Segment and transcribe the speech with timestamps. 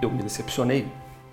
[0.00, 0.86] eu me decepcionei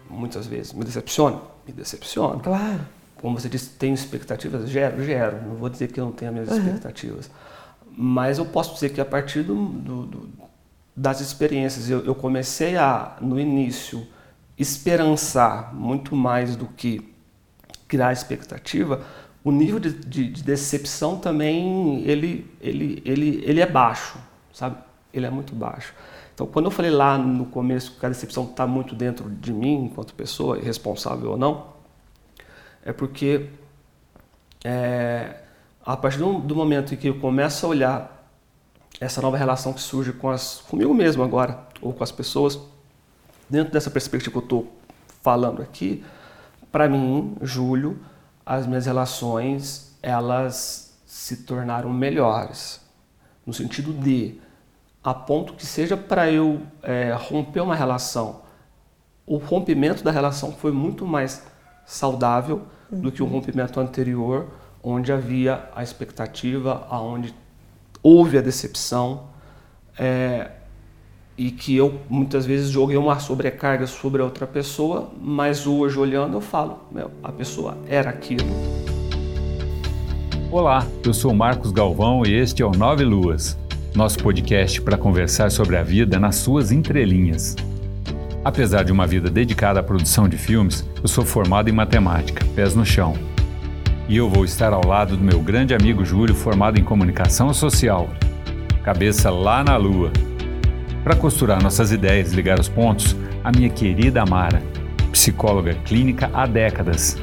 [0.09, 0.73] muitas vezes.
[0.73, 1.41] Me decepciono?
[1.65, 2.39] Me decepciono.
[2.39, 2.81] Claro.
[3.21, 4.69] Como você disse, tenho expectativas?
[4.69, 5.41] Gero, gero.
[5.47, 6.57] Não vou dizer que eu não tenho as minhas uhum.
[6.57, 7.31] expectativas.
[7.97, 10.29] Mas eu posso dizer que a partir do, do, do,
[10.95, 14.05] das experiências, eu, eu comecei a, no início,
[14.57, 17.13] esperançar muito mais do que
[17.87, 19.03] criar expectativa,
[19.43, 24.17] o nível de, de, de, decepção também ele, ele, ele, ele é baixo,
[24.51, 24.77] sabe?
[25.13, 25.93] Ele é muito baixo.
[26.37, 29.85] Então, quando eu falei lá no começo que a decepção está muito dentro de mim,
[29.85, 31.65] enquanto pessoa, responsável ou não,
[32.85, 33.49] é porque
[34.63, 35.41] é,
[35.83, 38.29] a partir do, do, momento em que eu começo a olhar
[39.01, 42.59] essa nova relação que surge com as, comigo mesmo agora, ou com as pessoas,
[43.49, 44.71] dentro dessa perspectiva que eu estou
[45.23, 46.05] falando aqui,
[46.71, 47.99] para mim, Júlio,
[48.45, 52.79] as minhas relações elas se tornaram melhores
[53.43, 54.39] no sentido de
[55.07, 58.41] a ponto que seja para eu é, romper uma relação
[59.25, 61.45] o rompimento da relação foi muito mais
[61.85, 62.99] saudável uhum.
[62.99, 63.31] do que o uhum.
[63.31, 64.47] rompimento anterior
[64.83, 67.33] onde havia a expectativa aonde
[68.03, 69.27] houve a decepção
[69.97, 70.51] é,
[71.37, 76.35] e que eu muitas vezes joguei uma sobrecarga sobre a outra pessoa, mas hoje olhando
[76.35, 78.45] eu falo, meu, a pessoa era aquilo.
[80.51, 83.57] Olá, eu sou Marcos Galvão e este é o Nove Luas,
[83.97, 87.55] nosso podcast para conversar sobre a vida nas suas entrelinhas.
[88.45, 92.75] Apesar de uma vida dedicada à produção de filmes, eu sou formado em matemática, pés
[92.75, 93.15] no chão.
[94.07, 98.07] E eu vou estar ao lado do meu grande amigo Júlio, formado em comunicação social.
[98.83, 100.11] Cabeça lá na lua
[101.03, 104.61] para costurar nossas ideias e ligar os pontos, a minha querida Amara,
[105.11, 107.17] psicóloga clínica há décadas.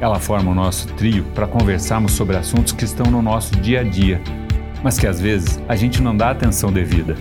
[0.00, 3.82] Ela forma o nosso trio para conversarmos sobre assuntos que estão no nosso dia a
[3.82, 4.22] dia,
[4.82, 7.16] mas que às vezes a gente não dá atenção devida.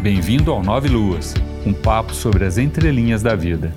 [0.00, 1.34] Bem-vindo ao Nove Luas,
[1.66, 3.72] um papo sobre as entrelinhas da vida.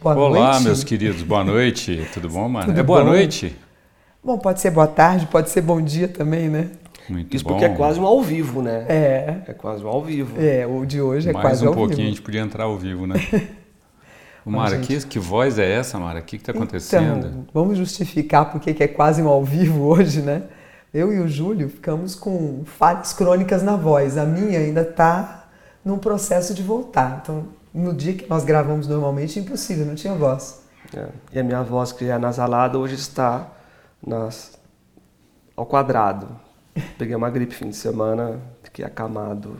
[0.00, 0.64] Boa Olá, noite.
[0.64, 2.06] meus queridos, boa noite.
[2.12, 2.66] Tudo bom, mano?
[2.66, 3.06] Tudo é boa bom?
[3.10, 3.56] noite?
[4.22, 6.68] Bom, pode ser boa tarde, pode ser bom dia também, né?
[7.08, 7.52] Muito Isso bom.
[7.52, 8.84] porque é quase um ao vivo, né?
[8.88, 9.36] É.
[9.48, 10.34] É quase um ao vivo.
[10.38, 12.08] É, o de hoje é Mais quase um ao pouquinho vivo.
[12.08, 13.16] a gente podia entrar ao vivo, né?
[14.48, 16.20] Mara, que, que voz é essa, Mara?
[16.20, 17.26] O que está acontecendo?
[17.26, 20.44] Então, vamos justificar porque que é quase um ao vivo hoje, né?
[20.92, 24.16] Eu e o Júlio ficamos com falhas crônicas na voz.
[24.16, 25.48] A minha ainda está
[25.84, 27.20] num processo de voltar.
[27.22, 30.62] Então, no dia que nós gravamos normalmente, é impossível, não tinha voz.
[30.96, 31.08] É.
[31.32, 33.48] E a minha voz, que é nasalada, hoje está
[34.04, 34.58] nas,
[35.56, 36.28] ao quadrado.
[36.96, 39.56] Peguei uma gripe fim de semana, fiquei acamado.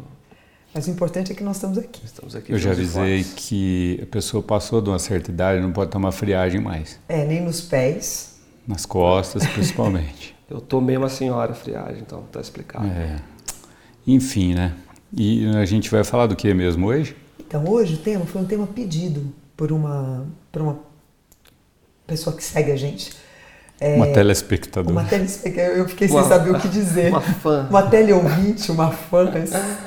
[0.74, 2.04] Mas o importante é que nós estamos aqui.
[2.04, 2.52] Estamos aqui.
[2.52, 6.60] Eu já avisei que a pessoa passou de uma certa idade não pode tomar friagem
[6.60, 6.98] mais.
[7.08, 8.38] É, nem nos pés.
[8.66, 10.36] Nas costas, principalmente.
[10.48, 12.86] Eu tomei uma senhora friagem, então tá explicado.
[12.86, 13.20] É.
[14.06, 14.74] Enfim, né?
[15.12, 17.14] E a gente vai falar do que mesmo hoje?
[17.38, 20.78] Então, hoje o tema foi um tema pedido por uma, por uma
[22.06, 23.12] pessoa que segue a gente
[23.80, 24.92] é, uma telespectadora.
[24.92, 25.78] Uma telespectadora.
[25.78, 27.10] Eu fiquei uma, sem saber o que dizer.
[27.10, 27.66] Uma fã.
[27.70, 29.32] Uma teleouvinte, uma fã.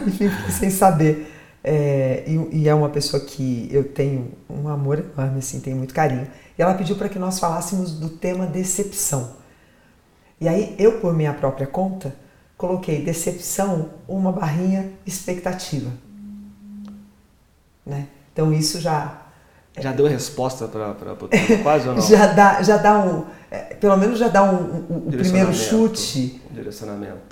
[0.08, 1.28] Enfim, fiquei sem saber.
[1.64, 5.94] É, e, e, é uma pessoa que eu tenho um amor enorme, assim, tenho muito
[5.94, 6.28] carinho.
[6.58, 9.36] E ela pediu para que nós falássemos do tema decepção.
[10.40, 12.16] E aí eu, por minha própria conta,
[12.58, 15.92] coloquei decepção, uma barrinha expectativa.
[17.86, 18.08] Né?
[18.32, 19.22] Então isso já
[19.80, 20.94] já deu resposta para
[21.64, 22.02] quase ou não?
[22.04, 26.42] já dá, já dá um, é, pelo menos já dá um, um, um primeiro chute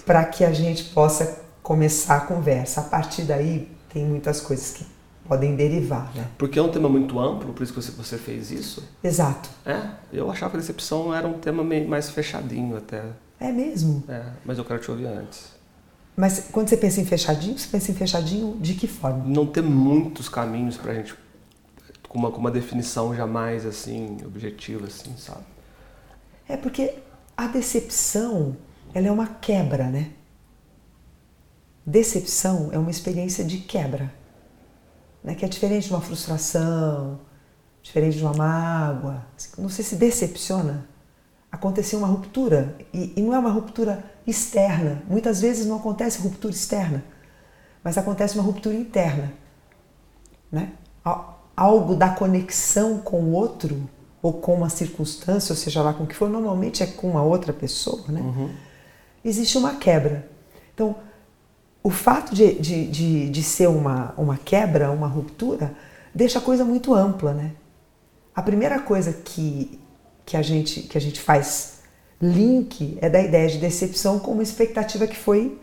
[0.06, 2.82] para que a gente possa começar a conversa.
[2.82, 4.86] A partir daí tem muitas coisas que
[5.26, 6.28] podem derivar, né?
[6.38, 8.84] Porque é um tema muito amplo, por isso que você, você fez isso?
[9.02, 9.50] Exato.
[9.66, 9.80] É,
[10.12, 13.04] eu achava que a decepção era um tema meio mais fechadinho até.
[13.40, 14.04] É mesmo?
[14.10, 15.58] É, mas eu quero te ouvir antes.
[16.18, 19.24] Mas quando você pensa em fechadinho, você pensa em fechadinho de que forma?
[19.26, 21.16] Não tem muitos caminhos para a gente
[22.10, 25.46] com uma, com uma definição jamais assim objetiva, assim, sabe?
[26.50, 26.96] É porque
[27.38, 28.58] a decepção,
[28.92, 30.12] ela é uma quebra, né?
[31.86, 34.12] Decepção é uma experiência de quebra,
[35.24, 35.36] né?
[35.36, 37.20] Que é diferente de uma frustração,
[37.84, 39.24] diferente de uma mágoa.
[39.60, 40.90] Não sei se decepciona.
[41.52, 45.04] Aconteceu uma ruptura e, e não é uma ruptura externa.
[45.08, 47.04] Muitas vezes não acontece ruptura externa,
[47.84, 49.32] mas acontece uma ruptura interna,
[50.52, 50.74] né?
[51.56, 53.90] algo da conexão com o outro
[54.22, 57.24] ou com uma circunstância, ou seja lá com o que for, normalmente é com uma
[57.24, 58.20] outra pessoa, né?
[58.20, 58.50] Uhum.
[59.24, 60.28] Existe uma quebra.
[60.74, 60.96] Então,
[61.82, 65.74] o fato de, de, de, de, ser uma, uma quebra, uma ruptura,
[66.14, 67.54] deixa a coisa muito ampla, né?
[68.36, 69.80] A primeira coisa que,
[70.26, 71.80] que, a, gente, que a gente faz
[72.22, 75.58] link é da ideia de decepção com uma expectativa que foi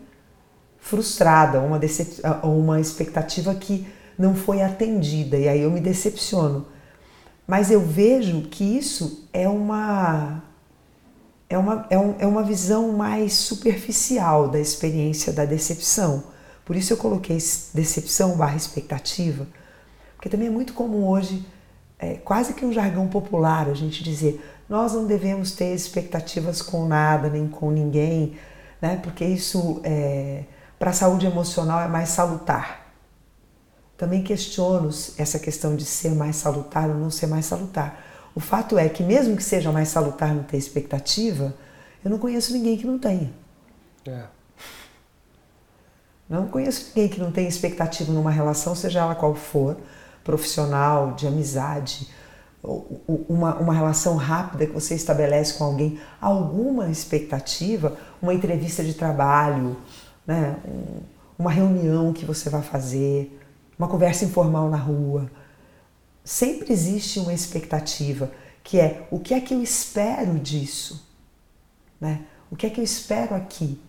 [0.79, 2.21] frustrada, uma, decep...
[2.43, 3.87] uma expectativa que
[4.17, 6.65] não foi atendida e aí eu me decepciono.
[7.47, 10.43] Mas eu vejo que isso é uma
[11.49, 16.25] é uma, é, um, é uma visão mais superficial da experiência da decepção.
[16.65, 17.37] Por isso eu coloquei
[17.73, 19.47] decepção barra expectativa,
[20.15, 21.45] porque também é muito comum hoje,
[21.97, 26.85] é, quase que um jargão popular, a gente dizer nós não devemos ter expectativas com
[26.85, 28.35] nada, nem com ninguém,
[28.81, 28.99] né?
[29.01, 30.43] porque isso é,
[30.77, 32.86] para a saúde emocional é mais salutar.
[33.97, 38.03] Também questiono essa questão de ser mais salutar ou não ser mais salutar.
[38.35, 41.55] O fato é que, mesmo que seja mais salutar não ter expectativa,
[42.05, 43.33] eu não conheço ninguém que não tenha.
[44.05, 44.25] É.
[46.29, 49.77] Não conheço ninguém que não tenha expectativa numa relação, seja ela qual for,
[50.23, 52.07] profissional, de amizade,
[53.27, 59.77] uma, uma relação rápida que você estabelece com alguém, alguma expectativa, uma entrevista de trabalho,
[60.25, 60.57] né?
[61.39, 63.39] uma reunião que você vai fazer,
[63.77, 65.29] uma conversa informal na rua.
[66.23, 68.31] Sempre existe uma expectativa,
[68.63, 71.07] que é o que é que eu espero disso?
[71.99, 72.25] Né?
[72.51, 73.79] O que é que eu espero aqui?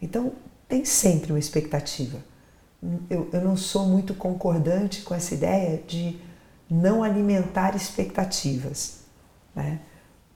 [0.00, 0.32] Então,
[0.68, 2.18] tem sempre uma expectativa.
[3.08, 6.18] Eu, eu não sou muito concordante com essa ideia de
[6.68, 9.00] não alimentar expectativas.
[9.54, 9.80] Né?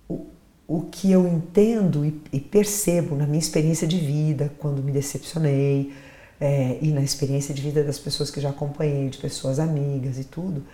[0.08, 0.26] O,
[0.66, 5.92] o que eu entendo e, e, percebo na minha experiência de vida, quando me decepcionei,
[6.40, 10.24] é, e na experiência de vida das pessoas que já acompanhei, de pessoas amigas e
[10.24, 10.64] tudo,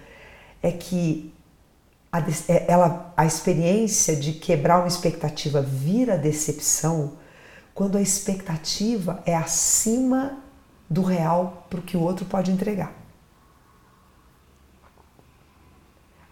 [0.63, 1.35] é que
[2.13, 7.15] a, é, ela, a experiência de quebrar uma expectativa vira decepção
[7.75, 10.39] quando a expectativa é acima
[10.89, 12.93] do real para o que o outro pode entregar.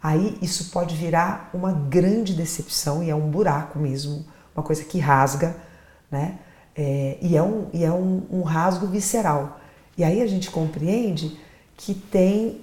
[0.03, 4.99] Aí isso pode virar uma grande decepção e é um buraco mesmo, uma coisa que
[4.99, 5.57] rasga,
[6.11, 6.39] né?
[6.77, 9.61] É, e é, um, e é um, um rasgo visceral.
[9.97, 11.39] E aí a gente compreende
[11.77, 12.61] que tem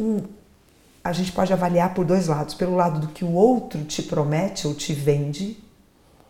[0.00, 0.22] um,
[1.02, 2.54] a gente pode avaliar por dois lados.
[2.54, 5.58] Pelo lado do que o outro te promete ou te vende,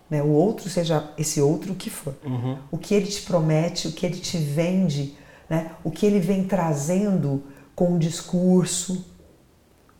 [0.08, 0.22] né?
[0.22, 2.14] o outro, seja esse outro o que for.
[2.24, 2.58] Uhum.
[2.70, 5.16] O que ele te promete, o que ele te vende,
[5.48, 5.72] né?
[5.82, 7.42] o que ele vem trazendo
[7.74, 9.04] com um discurso,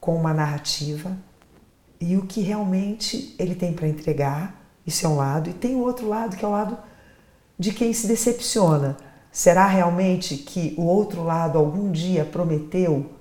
[0.01, 1.17] com uma narrativa,
[2.01, 4.58] e o que realmente ele tem para entregar
[4.89, 5.51] isso é um lado.
[5.51, 6.79] E tem o outro lado, que é o lado
[7.59, 8.97] de quem se decepciona.
[9.31, 13.13] Será realmente que o outro lado algum dia prometeu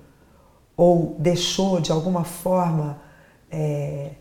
[0.74, 2.98] ou deixou de alguma forma
[3.50, 4.12] é,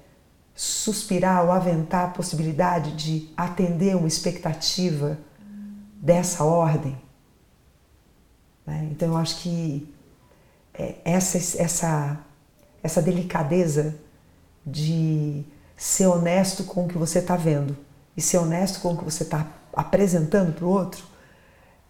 [0.53, 5.17] suspirar ou aventar a possibilidade de atender uma expectativa
[5.93, 6.97] dessa ordem?
[8.65, 8.89] Né?
[8.91, 9.93] Então eu acho que
[10.73, 12.19] é, essa, essa,
[12.83, 13.95] essa delicadeza
[14.65, 15.45] de
[15.77, 17.77] ser honesto com o que você está vendo
[18.17, 21.05] e ser honesto com o que você está apresentando para o outro,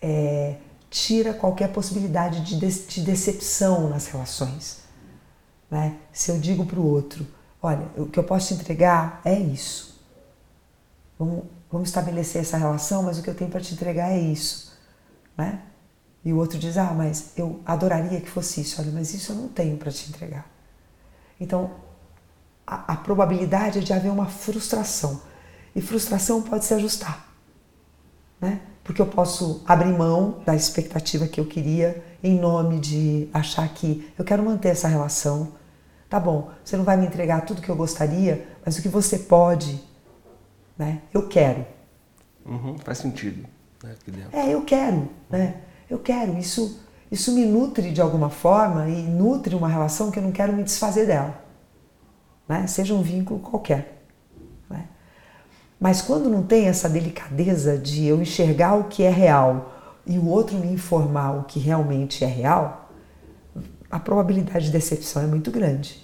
[0.01, 0.57] é,
[0.89, 4.79] tira qualquer possibilidade de, de, de decepção nas relações.
[5.71, 5.95] Né?
[6.11, 7.25] Se eu digo para o outro,
[7.61, 10.01] olha, o que eu posso te entregar é isso.
[11.17, 14.77] Vamos, vamos estabelecer essa relação, mas o que eu tenho para te entregar é isso.
[15.37, 15.61] Né?
[16.25, 18.81] E o outro diz, ah, mas eu adoraria que fosse isso.
[18.81, 20.45] Olha, mas isso eu não tenho para te entregar.
[21.39, 21.71] Então,
[22.67, 25.21] a, a probabilidade de haver uma frustração.
[25.73, 27.25] E frustração pode se ajustar,
[28.41, 28.59] né?
[28.83, 34.11] Porque eu posso abrir mão da expectativa que eu queria em nome de achar que
[34.17, 35.53] eu quero manter essa relação.
[36.09, 39.19] Tá bom, você não vai me entregar tudo que eu gostaria, mas o que você
[39.19, 39.81] pode,
[40.77, 41.01] né?
[41.13, 41.65] Eu quero.
[42.45, 43.45] Uhum, faz sentido.
[43.83, 43.95] Né,
[44.31, 45.61] é, eu quero, né?
[45.89, 46.37] Eu quero.
[46.37, 46.79] Isso,
[47.11, 50.63] isso me nutre de alguma forma e nutre uma relação que eu não quero me
[50.63, 51.46] desfazer dela
[52.47, 52.65] né?
[52.67, 54.03] seja um vínculo qualquer.
[54.69, 54.85] Né?
[55.79, 59.73] Mas quando não tem essa delicadeza de eu enxergar o que é real
[60.05, 62.89] e o outro me informar o que realmente é real,
[63.89, 66.03] a probabilidade de decepção é muito grande.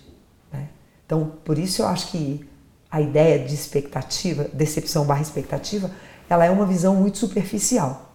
[0.52, 0.70] Né?
[1.06, 2.48] Então, por isso eu acho que
[2.90, 5.90] a ideia de expectativa, decepção barra expectativa,
[6.30, 8.14] ela é uma visão muito superficial.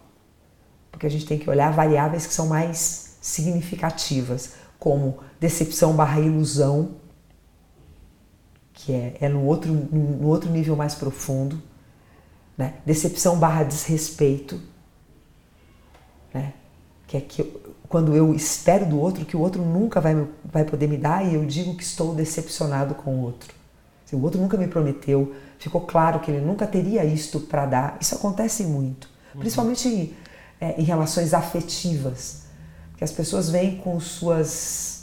[0.91, 6.93] Porque a gente tem que olhar variáveis que são mais significativas, como decepção barra ilusão,
[8.89, 11.63] que é, é no, outro, no outro nível mais profundo,
[12.57, 12.77] né?
[12.87, 14.59] decepção barra desrespeito,
[16.33, 16.55] né?
[17.07, 20.65] que é que eu, quando eu espero do outro que o outro nunca vai, vai
[20.65, 23.53] poder me dar e eu digo que estou decepcionado com o outro.
[24.07, 27.99] Se o outro nunca me prometeu, ficou claro que ele nunca teria isto para dar.
[28.01, 29.41] Isso acontece muito, uhum.
[29.41, 30.15] principalmente em,
[30.59, 32.45] é, em relações afetivas,
[32.97, 34.98] que as pessoas vêm com suas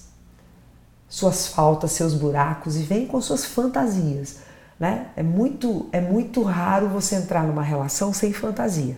[1.15, 4.39] suas faltas, seus buracos e vem com suas fantasias.
[4.77, 5.07] Né?
[5.15, 8.97] É, muito, é muito raro você entrar numa relação sem fantasia.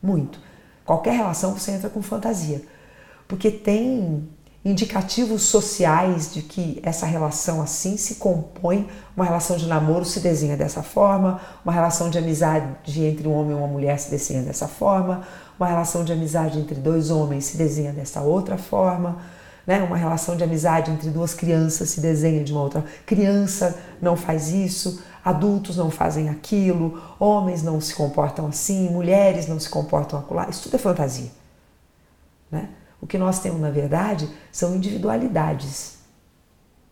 [0.00, 0.38] Muito.
[0.84, 2.62] Qualquer relação você entra com fantasia.
[3.26, 4.28] Porque tem
[4.64, 10.56] indicativos sociais de que essa relação assim se compõe, uma relação de namoro se desenha
[10.56, 14.68] dessa forma, uma relação de amizade entre um homem e uma mulher se desenha dessa
[14.68, 15.26] forma,
[15.58, 19.18] uma relação de amizade entre dois homens se desenha dessa outra forma,
[19.66, 19.82] né?
[19.82, 22.84] uma relação de amizade entre duas crianças se desenha de uma outra.
[23.06, 29.58] Criança não faz isso, adultos não fazem aquilo, homens não se comportam assim, mulheres não
[29.58, 30.48] se comportam acolá.
[30.48, 31.30] Isso tudo é fantasia.
[32.50, 32.68] Né?
[33.00, 35.98] O que nós temos, na verdade, são individualidades.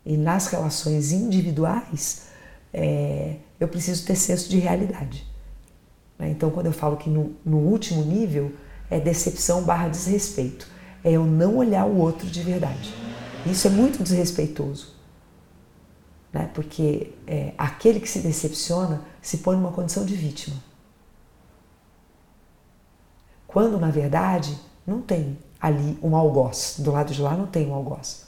[0.05, 2.23] E nas relações individuais,
[2.73, 5.25] é, eu preciso ter senso de realidade.
[6.17, 6.29] Né?
[6.29, 8.51] Então, quando eu falo que no, no último nível
[8.89, 10.67] é decepção barra desrespeito,
[11.03, 12.93] é eu não olhar o outro de verdade.
[13.45, 14.93] Isso é muito desrespeitoso.
[16.31, 16.49] Né?
[16.53, 20.55] Porque é, aquele que se decepciona se põe numa condição de vítima.
[23.47, 26.75] Quando, na verdade, não tem ali um algoz.
[26.79, 28.27] Do lado de lá não tem um algoz.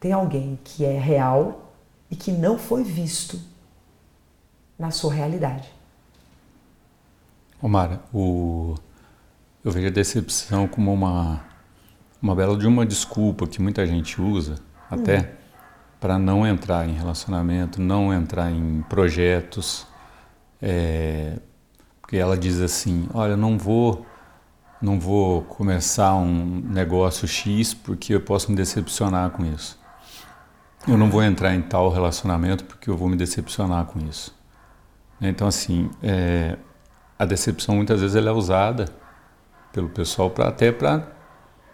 [0.00, 1.72] Tem alguém que é real
[2.10, 3.38] e que não foi visto
[4.78, 5.72] na sua realidade.
[7.60, 8.74] Omar, o...
[9.64, 11.42] eu vejo a decepção como uma,
[12.24, 14.54] uma bela de uma desculpa que muita gente usa
[14.90, 15.24] até hum.
[16.00, 19.86] para não entrar em relacionamento, não entrar em projetos.
[20.60, 21.38] É...
[22.00, 24.06] Porque ela diz assim, olha, não vou
[24.80, 29.78] não vou começar um negócio X porque eu posso me decepcionar com isso.
[30.88, 34.34] Eu não vou entrar em tal relacionamento porque eu vou me decepcionar com isso.
[35.20, 36.56] Então, assim, é,
[37.18, 38.86] a decepção muitas vezes ela é usada
[39.72, 41.13] pelo pessoal para até para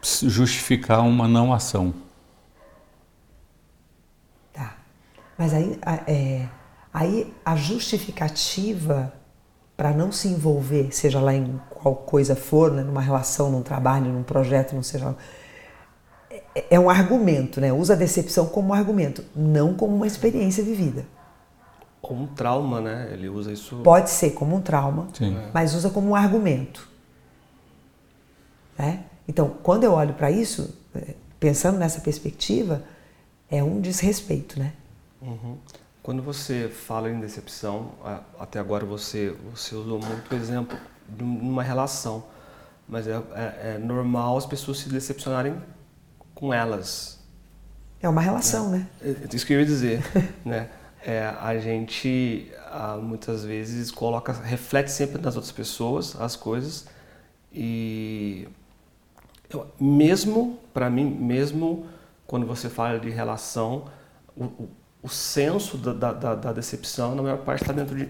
[0.03, 1.95] justificar uma não ação.
[4.53, 4.77] Tá.
[5.37, 6.47] Mas aí, é,
[6.93, 9.13] aí a justificativa
[9.77, 14.13] para não se envolver, seja lá em qual coisa for, né, numa relação, num trabalho,
[14.13, 15.17] num projeto, não seja
[16.55, 17.73] é, é um argumento, né?
[17.73, 21.07] Usa a decepção como um argumento, não como uma experiência vivida.
[22.03, 23.09] Como um trauma, né?
[23.13, 23.77] Ele usa isso.
[23.83, 25.37] Pode ser como um trauma, Sim.
[25.53, 26.89] mas usa como um argumento.
[28.79, 29.05] Né?
[29.31, 32.83] Então, quando eu olho para isso, é, pensando nessa perspectiva,
[33.49, 34.73] é um desrespeito, né?
[35.23, 35.57] Uhum.
[36.03, 37.93] Quando você fala em decepção,
[38.41, 40.77] até agora você, você usou muito o exemplo
[41.09, 42.25] de uma relação,
[42.89, 45.55] mas é, é, é, normal as pessoas se decepcionarem
[46.35, 47.21] com elas.
[48.03, 48.89] É uma relação, né?
[49.01, 49.15] né?
[49.31, 50.03] É, isso que eu ia dizer,
[50.45, 50.69] né?
[51.07, 52.51] É, a gente
[53.01, 56.87] muitas vezes coloca, reflete sempre nas outras pessoas as coisas
[57.53, 58.47] e
[59.51, 61.87] eu, mesmo para mim, mesmo
[62.27, 63.87] quando você fala de relação,
[64.37, 64.69] o,
[65.03, 68.09] o senso da, da, da, decepção, na maior parte, está dentro, de,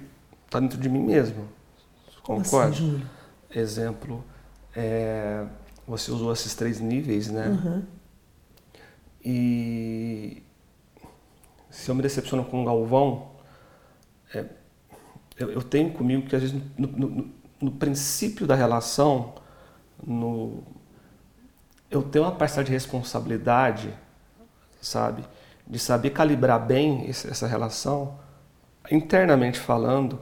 [0.51, 1.49] tá dentro de mim mesmo.
[2.23, 2.71] Concorda?
[2.71, 3.03] Assim?
[3.51, 4.23] Exemplo,
[4.77, 5.47] é,
[5.87, 7.49] você usou esses três níveis, né?
[7.49, 7.83] Uhum.
[9.25, 10.43] E
[11.71, 13.31] se eu me decepciono com o Galvão,
[14.35, 14.45] é,
[15.39, 17.31] eu, eu, tenho comigo que às vezes no, no,
[17.61, 19.35] no princípio da relação,
[20.07, 20.63] no,
[21.91, 23.93] eu tenho uma parcela de responsabilidade,
[24.81, 25.25] sabe?
[25.71, 28.19] de saber calibrar bem essa relação,
[28.91, 30.19] internamente falando,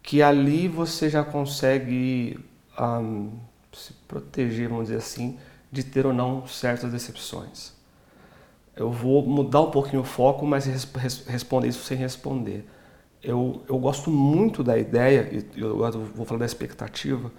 [0.00, 2.38] que ali você já consegue
[2.78, 3.32] um,
[3.72, 5.36] se proteger, vamos dizer assim,
[5.72, 7.72] de ter ou não certas decepções.
[8.76, 12.64] Eu vou mudar um pouquinho o foco, mas res, res, responder isso sem responder.
[13.20, 15.76] Eu, eu gosto muito da ideia, e eu
[16.14, 17.32] vou falar da expectativa,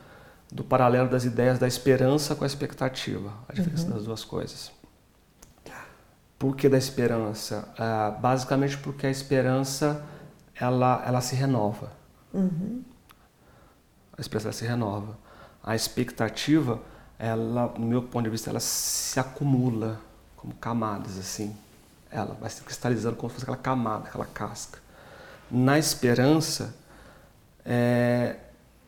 [0.51, 3.93] do paralelo das ideias da esperança com a expectativa, a diferença uhum.
[3.93, 4.71] das duas coisas.
[6.37, 7.67] Por que da esperança?
[7.73, 10.05] Uh, basicamente porque a esperança
[10.53, 11.91] ela, ela se renova.
[12.33, 12.83] Uhum.
[14.17, 15.17] A esperança se renova.
[15.63, 16.79] A expectativa,
[17.17, 19.99] ela, no meu ponto de vista, ela se acumula
[20.35, 21.55] como camadas assim.
[22.11, 24.79] Ela vai se cristalizando como se fosse aquela camada, aquela casca.
[25.49, 26.75] Na esperança,
[27.65, 28.37] é,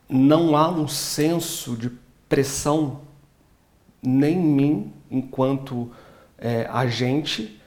[0.09, 1.91] não há um senso de
[2.29, 3.01] pressão
[4.01, 5.91] nem em mim enquanto
[6.37, 7.61] é, agente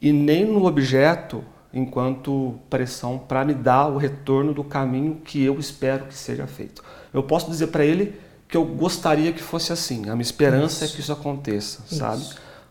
[0.00, 5.58] e nem no objeto enquanto pressão para me dar o retorno do caminho que eu
[5.58, 6.82] espero que seja feito.
[7.12, 10.92] Eu posso dizer para ele que eu gostaria que fosse assim, a minha esperança isso.
[10.92, 11.96] é que isso aconteça, isso.
[11.96, 12.24] sabe?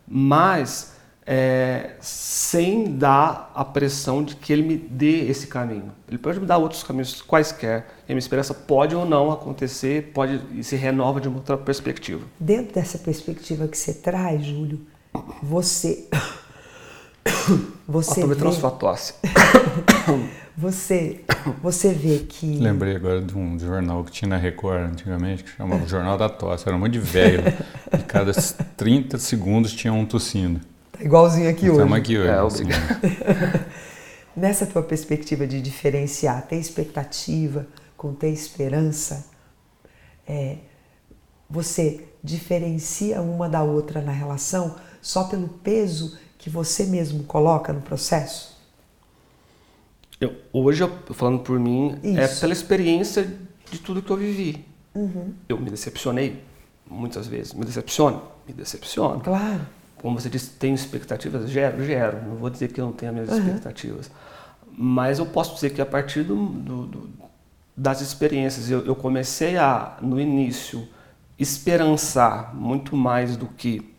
[0.08, 0.95] Mas
[1.26, 5.90] é, sem dar a pressão de que ele me dê esse caminho.
[6.08, 7.86] Ele pode me dar outros caminhos quaisquer.
[8.08, 11.58] E a minha esperança pode ou não acontecer, pode e se renova de uma outra
[11.58, 12.24] perspectiva.
[12.38, 14.80] Dentro dessa perspectiva que você traz, Júlio,
[15.42, 16.06] você.
[17.88, 18.26] Você.
[18.26, 18.52] Vê...
[18.52, 19.14] sua tosse.
[20.58, 21.20] você,
[21.62, 22.58] você vê que.
[22.58, 26.28] Lembrei agora de um jornal que tinha na Record antigamente, que chamava o Jornal da
[26.28, 26.66] Tosse.
[26.66, 27.44] Era um monte de velho.
[27.96, 30.60] e cada 30 segundos tinha um tossindo.
[30.96, 31.72] Tá igualzinho aqui hoje.
[31.72, 32.28] Estamos aqui hoje.
[32.28, 32.64] É, assim.
[34.36, 39.26] Nessa tua perspectiva de diferenciar, ter expectativa com ter esperança,
[40.26, 40.58] é,
[41.48, 47.80] você diferencia uma da outra na relação só pelo peso que você mesmo coloca no
[47.80, 48.56] processo?
[50.20, 52.40] Eu, hoje, eu, falando por mim, é Isso.
[52.40, 53.30] pela experiência
[53.70, 54.64] de tudo que eu vivi.
[54.94, 55.34] Uhum.
[55.48, 56.42] Eu me decepcionei
[56.88, 57.52] muitas vezes.
[57.52, 58.22] Me decepciono?
[58.46, 59.20] Me decepciono.
[59.20, 59.75] Claro.
[60.00, 61.48] Como você disse, tenho expectativas?
[61.50, 62.22] Gero, gero.
[62.26, 63.38] Não vou dizer que eu não tenho as minhas Uhum.
[63.46, 64.10] expectativas.
[64.78, 67.10] Mas eu posso dizer que a partir do, do- do-
[67.76, 70.86] das experiências, eu, eu comecei a, no início,
[71.38, 73.94] esperançar muito mais do que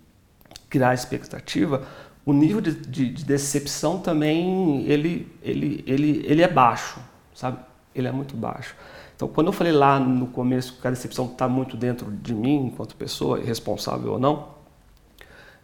[0.70, 1.84] criar expectativa.
[2.26, 7.00] O nível de, de- de decepção também, ele, ele, ele, ele é baixo,
[7.34, 7.58] sabe?
[7.96, 8.76] Ele é muito baixo.
[9.16, 12.68] Então, quando eu falei lá no começo que a decepção está muito dentro de mim,
[12.68, 14.57] enquanto pessoa, responsável ou não,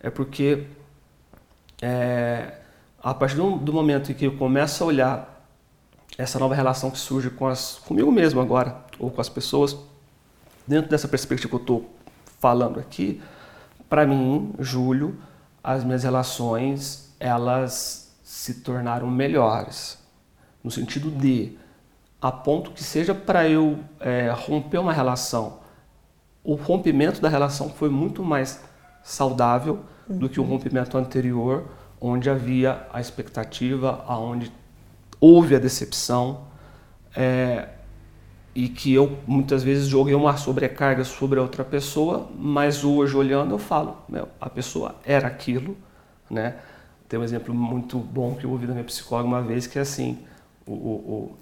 [0.04, 0.68] é porque
[1.82, 2.60] é,
[3.02, 5.48] a partir do, do momento em que eu começo a olhar
[6.18, 9.76] essa nova relação que surge com as, comigo mesmo agora, ou com as pessoas,
[10.68, 11.90] dentro dessa perspectiva que eu estou
[12.40, 13.22] falando aqui,
[13.90, 15.18] para mim, Júlio,
[15.64, 19.98] as minhas relações, elas se tornaram melhores.
[20.64, 21.58] No sentido de,
[22.22, 25.60] a ponto que seja para eu é, romper uma relação,
[26.44, 28.62] o rompimento da relação foi muito mais
[29.02, 31.66] saudável do que o rompimento anterior,
[32.00, 34.52] onde havia a expectativa, aonde
[35.20, 36.42] houve a decepção,
[37.16, 37.70] é,
[38.56, 43.54] e que eu muitas vezes joguei uma sobrecarga sobre a outra pessoa, mas hoje olhando
[43.56, 45.76] eu falo, meu, a pessoa era aquilo,
[46.30, 46.56] né?
[47.10, 49.82] Tem um exemplo muito bom que eu ouvi da minha psicóloga uma vez que é
[49.82, 50.20] assim,
[50.66, 51.38] o, o- o-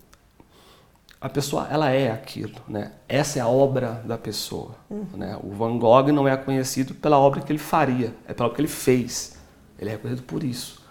[1.21, 2.93] a pessoa ela é aquilo, né?
[3.07, 4.75] Essa é a obra da pessoa,
[5.15, 5.37] né?
[5.43, 8.61] O Van Gogh não é conhecido pela obra que ele faria, é pela obra que
[8.61, 9.37] ele fez.
[9.77, 10.81] Ele é reconhecido por isso.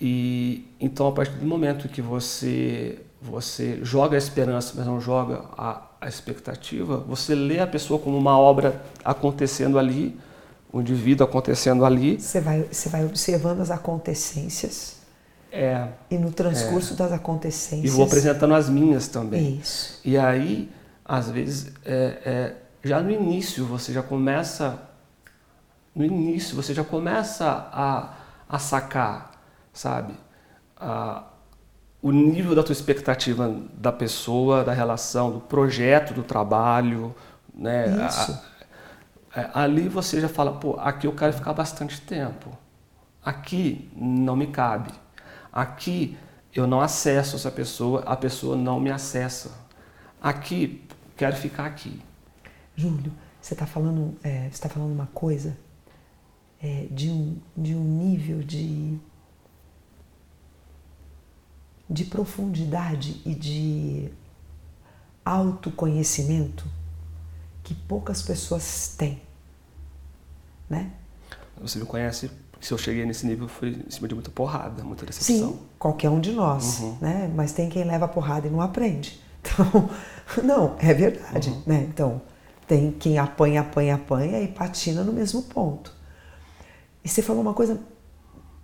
[0.00, 5.44] E então a partir do momento que você você joga a esperança, mas não joga
[5.56, 10.18] a, a expectativa, você lê a pessoa como uma obra acontecendo ali,
[10.70, 14.93] o indivíduo acontecendo ali, Você vai, você vai observando as acontecências
[15.54, 17.92] é, e no transcurso das e acontecências.
[17.92, 19.58] vou apresentando as minhas também.
[19.60, 20.00] Isso.
[20.04, 20.70] E aí,
[21.04, 24.78] às vezes, é, é, já no início você já começa,
[25.94, 28.14] no início você já começa a,
[28.48, 29.30] a sacar,
[29.72, 30.14] sabe,
[30.76, 31.24] a,
[32.02, 37.14] o nível da tua expectativa da pessoa, da relação, do projeto, do trabalho,
[37.54, 37.86] né?
[38.02, 38.40] A- Isso.
[39.36, 42.50] é, ali você já fala, pô, aqui eu quero ficar bastante tempo.
[43.24, 44.90] Aqui não me cabe.
[45.54, 46.18] Aqui
[46.52, 49.56] eu não acesso essa pessoa, a pessoa não me acessa.
[50.20, 50.84] Aqui,
[51.16, 52.02] quero ficar aqui.
[52.74, 55.56] Júlio, você está falando, é, você tá falando uma coisa
[56.60, 58.98] é, de, um, de um nível de,
[61.88, 64.10] de profundidade e de
[65.24, 66.66] autoconhecimento
[67.62, 69.22] que poucas pessoas têm,
[70.68, 70.92] né?
[71.60, 72.28] Você me conhece,
[72.66, 75.50] se eu cheguei nesse nível foi em cima de muita porrada, muita decepção.
[75.52, 76.96] Sim, qualquer um de nós, Uhum.
[77.00, 77.30] né?
[77.34, 79.20] Mas tem quem leva porrada e não aprende.
[79.46, 79.90] Então,
[80.42, 81.62] não, é verdade, Uhum.
[81.66, 81.86] né?
[81.92, 82.22] Então,
[82.66, 85.92] tem quem apanha, apanha, apanha e patina no mesmo ponto.
[87.04, 87.78] E você falou uma coisa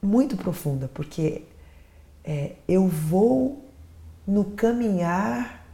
[0.02, 1.42] muito profunda, porque
[2.24, 3.68] é, eu vou
[4.26, 5.66] no caminhar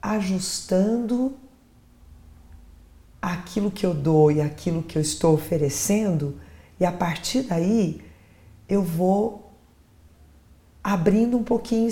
[0.00, 1.34] ajustando
[3.20, 6.38] aquilo que eu dou e aquilo que eu estou oferecendo,
[6.78, 8.02] e a partir daí
[8.68, 9.52] eu vou
[10.82, 11.90] abrindo um pouquinho,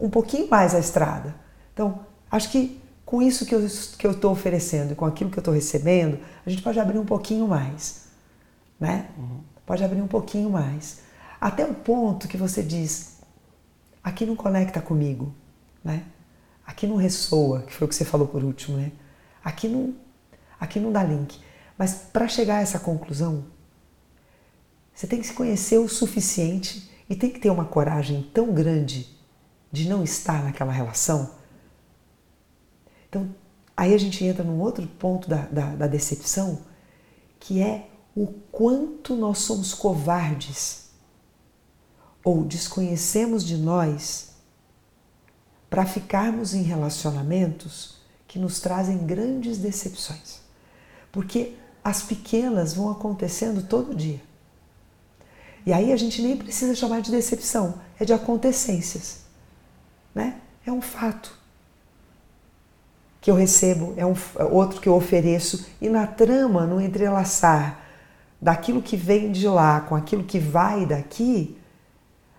[0.00, 1.34] um pouquinho mais a estrada.
[1.72, 3.60] Então, acho que com isso que eu
[3.98, 6.98] que eu estou oferecendo e com aquilo que eu estou recebendo, a gente pode abrir
[6.98, 8.06] um pouquinho mais,
[8.80, 9.08] né?
[9.64, 11.00] Pode abrir um pouquinho mais,
[11.40, 13.20] até o ponto que você diz,
[14.02, 15.32] aqui não conecta comigo,
[15.82, 16.04] né?
[16.66, 18.92] Aqui não ressoa, que foi o que você falou por último, né?
[19.44, 19.94] Aqui não,
[20.58, 21.38] aqui não dá link.
[21.76, 23.44] Mas para chegar a essa conclusão,
[24.94, 29.08] você tem que se conhecer o suficiente e tem que ter uma coragem tão grande
[29.72, 31.30] de não estar naquela relação.
[33.08, 33.34] Então,
[33.76, 36.60] aí a gente entra num outro ponto da, da, da decepção,
[37.40, 40.90] que é o quanto nós somos covardes
[42.22, 44.34] ou desconhecemos de nós
[45.68, 50.40] para ficarmos em relacionamentos que nos trazem grandes decepções.
[51.10, 54.20] Porque as pequenas vão acontecendo todo dia.
[55.66, 59.20] E aí a gente nem precisa chamar de decepção, é de acontecências.
[60.14, 60.36] né?
[60.66, 61.36] É um fato
[63.20, 64.14] que eu recebo, é um
[64.50, 67.80] outro que eu ofereço e na trama, no entrelaçar
[68.40, 71.56] daquilo que vem de lá com aquilo que vai daqui,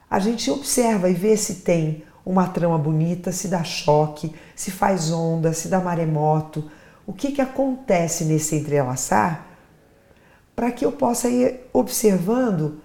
[0.07, 5.11] a gente observa e vê se tem uma trama bonita, se dá choque, se faz
[5.11, 6.69] onda, se dá maremoto,
[7.05, 9.47] o que, que acontece nesse entrelaçar,
[10.55, 12.79] para que eu possa ir observando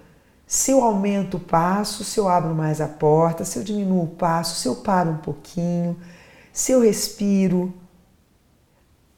[0.50, 4.08] se eu aumento o passo, se eu abro mais a porta, se eu diminuo o
[4.08, 5.96] passo, se eu paro um pouquinho,
[6.52, 7.72] se eu respiro.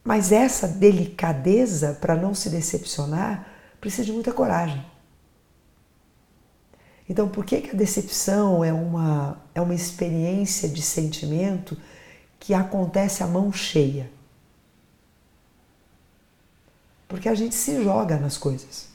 [0.05, 3.49] Mas essa delicadeza para não se decepcionar
[3.81, 4.85] precisa de muita coragem.
[7.09, 11.79] Então, por que, que a decepção é uma, é uma experiência de sentimento
[12.39, 14.11] que acontece à mão cheia?
[17.09, 18.92] Porque a gente se joga nas coisas.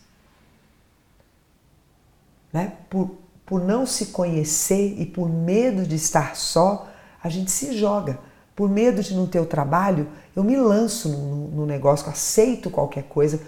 [2.57, 2.73] Né?
[2.89, 3.11] Por,
[3.45, 6.89] por não se conhecer e por medo de estar só,
[7.21, 8.17] a gente se joga.
[8.55, 13.03] Por medo de não ter o trabalho, eu me lanço no, no negócio, aceito qualquer
[13.03, 13.39] coisa,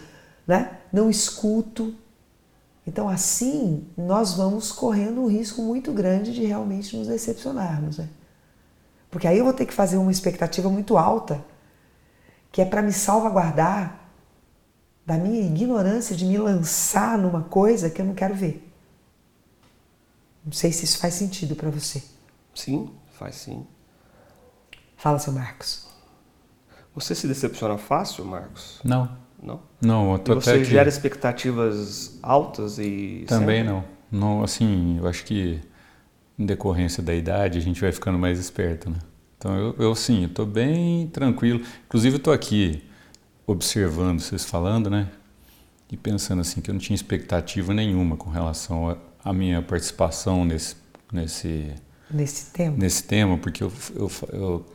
[0.46, 0.78] né?
[0.94, 1.96] não escuto,
[2.86, 7.98] então, assim, nós vamos correndo um risco muito grande de realmente nos decepcionarmos.
[7.98, 8.08] Né?
[9.10, 11.44] Porque aí eu vou ter que fazer uma expectativa muito alta,
[12.52, 14.00] que é para me salvaguardar
[15.04, 18.69] da minha ignorância de me lançar numa coisa que eu não quero ver.
[20.50, 22.02] Não sei se isso faz sentido para você.
[22.56, 23.68] Sim, faz sim.
[24.98, 25.86] Fala, seu Marcos.
[26.96, 28.80] Você se decepciona fácil, Marcos?
[28.84, 29.16] Não.
[29.40, 29.62] Não?
[29.80, 33.26] Não, eu tô e você até gera expectativas altas e.
[33.28, 33.72] Também sempre...
[33.72, 33.84] não.
[34.12, 34.44] não.
[34.44, 35.62] Assim, eu acho que
[36.38, 38.98] em decorrência da idade a gente vai ficando mais esperto, né?
[39.38, 41.62] Então eu, eu sim, estou bem tranquilo.
[41.86, 42.84] Inclusive eu estou aqui
[43.46, 45.12] observando vocês falando, né?
[45.92, 48.90] E pensando assim que eu não tinha expectativa nenhuma com relação
[49.30, 50.76] à minha participação nesse
[51.12, 51.74] nesse
[52.10, 52.76] nesse tema.
[52.78, 54.66] Nesse tema, porque eu, eu, eu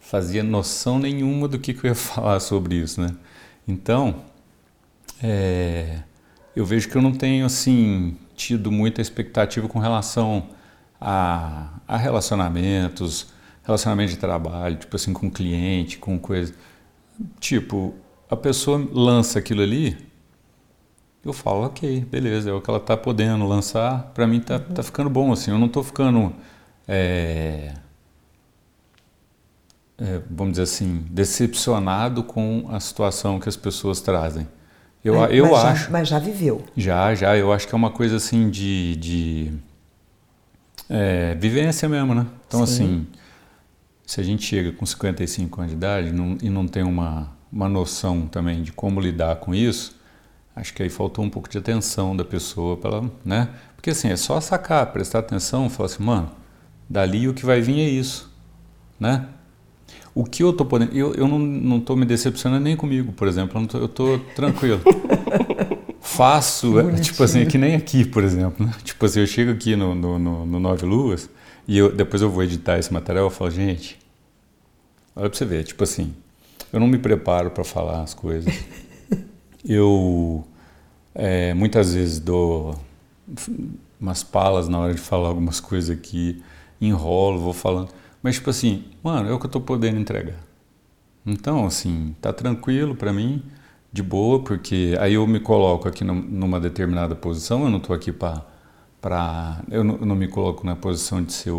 [0.00, 3.14] fazia noção nenhuma do que, que eu ia falar sobre isso, né?
[3.66, 4.24] Então,
[5.22, 6.00] é,
[6.56, 10.48] eu vejo que eu não tenho assim tido muita expectativa com relação
[11.00, 13.28] a, a relacionamentos,
[13.62, 16.52] relacionamento de trabalho, tipo assim, com cliente, com coisa.
[17.38, 17.94] Tipo,
[18.28, 19.96] a pessoa lança aquilo ali,
[21.24, 24.74] eu falo, ok, beleza, é o que ela está podendo lançar, para mim tá, uhum.
[24.74, 26.34] tá ficando bom, assim, eu não estou ficando,
[26.88, 27.74] é,
[29.98, 34.48] é, vamos dizer assim, decepcionado com a situação que as pessoas trazem.
[35.04, 35.84] Eu, mas, eu mas acho.
[35.84, 36.64] Já, mas já viveu.
[36.76, 37.36] Já, já.
[37.36, 38.96] Eu acho que é uma coisa assim de.
[38.96, 39.52] de
[40.88, 42.26] é, vivência mesmo, né?
[42.46, 42.72] Então, Sim.
[42.72, 43.06] assim,
[44.06, 47.68] se a gente chega com 55 anos de idade não, e não tem uma, uma
[47.68, 49.96] noção também de como lidar com isso,
[50.54, 53.48] acho que aí faltou um pouco de atenção da pessoa, pra, né?
[53.76, 56.30] Porque assim, é só sacar, prestar atenção, falar assim, mano,
[56.88, 58.30] dali o que vai vir é isso,
[58.98, 59.26] né?
[60.14, 60.94] O que eu estou podendo.
[60.94, 63.66] Eu, eu não estou me decepcionando nem comigo, por exemplo.
[63.74, 64.80] Eu estou tranquilo.
[66.00, 68.66] Faço, é, tipo assim, que nem aqui, por exemplo.
[68.66, 68.72] Né?
[68.84, 71.30] Tipo assim, eu chego aqui no, no, no, no Nove Luas
[71.66, 73.98] e eu, depois eu vou editar esse material e falo, gente,
[75.16, 76.12] olha para você ver, tipo assim,
[76.72, 78.52] eu não me preparo para falar as coisas.
[79.64, 80.44] Eu
[81.14, 82.78] é, muitas vezes dou
[84.00, 86.42] umas palas na hora de falar algumas coisas aqui,
[86.80, 87.90] enrolo, vou falando.
[88.22, 90.38] Mas, tipo assim, mano, é o que eu tô podendo entregar.
[91.24, 93.42] Então, assim, tá tranquilo para mim,
[93.92, 98.12] de boa, porque aí eu me coloco aqui numa determinada posição, eu não tô aqui
[98.12, 98.44] para.
[99.00, 101.52] Pra, eu, não, eu não me coloco na posição de ser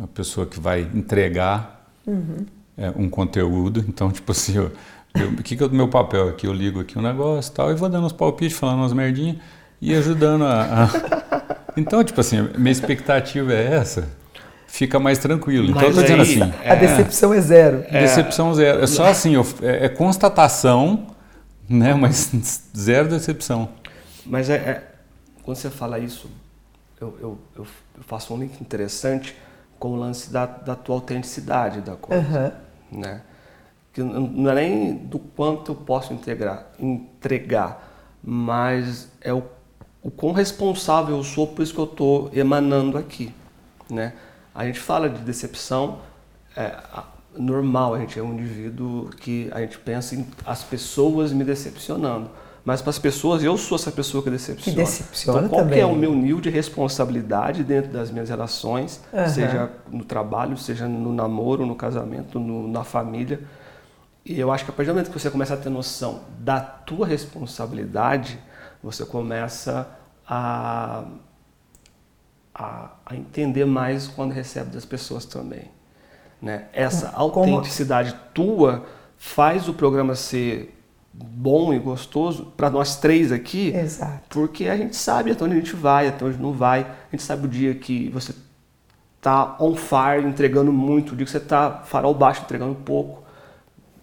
[0.00, 2.46] a pessoa que vai entregar uhum.
[2.76, 3.84] é, um conteúdo.
[3.88, 4.54] Então, tipo assim,
[5.14, 6.46] o que, que é o meu papel aqui?
[6.46, 9.36] Eu ligo aqui um negócio e tal, e vou dando uns palpites, falando umas merdinhas
[9.80, 11.60] e ajudando a, a...
[11.76, 14.20] Então, tipo assim, minha expectativa é essa
[14.70, 15.70] fica mais tranquilo.
[15.70, 16.40] Então, eu tô dizendo assim.
[16.64, 17.84] A decepção é zero.
[17.88, 18.82] É, decepção zero.
[18.82, 21.08] É só assim, é, é, constatação,
[21.68, 21.92] né?
[21.92, 22.30] Mas
[22.76, 23.68] zero decepção.
[24.24, 24.84] Mas é, é
[25.42, 26.30] quando você fala isso,
[27.00, 27.66] eu, eu, eu,
[28.06, 29.34] faço um link interessante
[29.78, 32.54] com o lance da, da tua autenticidade da coisa.
[32.92, 33.00] Uhum.
[33.00, 33.22] Né?
[33.92, 37.88] Que não é nem do quanto eu posso integrar, entregar,
[38.22, 39.42] mas é o,
[40.02, 43.34] o quão responsável eu sou por isso que eu estou emanando aqui.
[43.90, 44.12] Né?
[44.54, 45.98] A gente fala de decepção,
[46.56, 46.76] é
[47.36, 52.30] normal, a gente é um indivíduo que a gente pensa em as pessoas me decepcionando.
[52.64, 54.76] Mas para as pessoas, eu sou essa pessoa que decepciona.
[54.76, 55.80] Que decepciona então, qual também.
[55.80, 59.28] é o meu nível de responsabilidade dentro das minhas relações, uhum.
[59.28, 63.40] seja no trabalho, seja no namoro, no casamento, no, na família.
[64.24, 66.60] E eu acho que a partir do momento que você começa a ter noção da
[66.60, 68.38] tua responsabilidade,
[68.82, 69.88] você começa
[70.26, 71.04] a
[72.60, 75.70] a, a entender mais quando recebe das pessoas também.
[76.40, 76.66] Né?
[76.72, 78.84] Essa autenticidade tua
[79.16, 80.76] faz o programa ser
[81.12, 84.22] bom e gostoso para nós três aqui, Exato.
[84.28, 86.80] porque a gente sabe até onde a gente vai, até onde não vai.
[86.82, 88.34] A gente sabe o dia que você
[89.20, 93.19] tá on fire, entregando muito, o dia que você tá farol baixo, entregando pouco.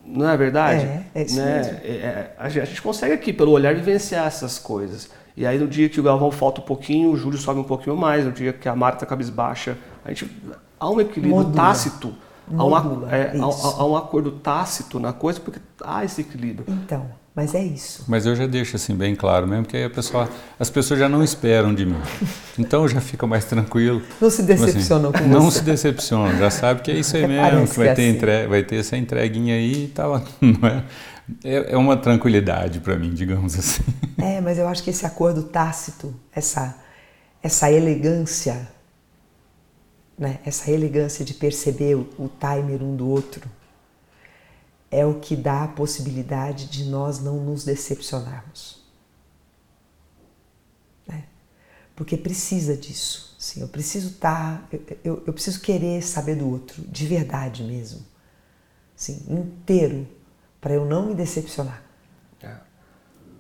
[0.08, 0.86] Não é verdade?
[0.86, 1.62] É, é isso né?
[1.84, 5.10] É, é, a, gente, a gente consegue aqui, pelo olhar, vivenciar essas coisas.
[5.36, 7.96] E aí no dia que o Galvão falta um pouquinho, o Júlio sobe um pouquinho
[7.96, 10.32] mais, no dia que a Mara tá cabisbaixa, a gente
[10.80, 11.56] há um equilíbrio Modula.
[11.56, 12.16] tácito,
[12.50, 13.68] há, Modula, é, há- isso.
[13.68, 16.66] há- há um acordo tácito na coisa, porque há esse equilíbrio.
[16.68, 17.06] Então,
[17.38, 18.04] mas é isso.
[18.08, 20.28] Mas eu já deixo assim bem claro mesmo, porque aí a pessoa,
[20.60, 21.96] as pessoas já não esperam de mim.
[22.58, 24.02] Então já fica mais tranquilo.
[24.20, 25.60] Não se Tipo assim, decepcionam com Não você.
[25.60, 28.10] se decepcionam, já sabe que é isso aí mesmo, que vai que é ter, assim.
[28.18, 30.20] entre- vai ter essa entreguinha aí e tal.
[30.42, 30.84] Não é?
[31.44, 33.84] É, é uma tranquilidade para mim, digamos assim.
[34.18, 36.76] É, mas eu acho que esse acordo tácito, essa,
[37.44, 38.68] essa elegância,
[40.18, 40.40] né?
[40.46, 43.42] essa elegância de perceber o, o timer um do outro,
[44.90, 48.82] é o que dá a possibilidade de nós não nos decepcionarmos.
[51.06, 51.26] Né?
[51.96, 53.36] Porque precisa disso.
[53.38, 58.04] Sim, eu preciso estar, eu, eu, eu preciso querer saber do outro, de verdade mesmo.
[58.96, 60.08] Sim, inteiro,
[60.60, 61.84] para eu não me decepcionar
[62.42, 62.58] É.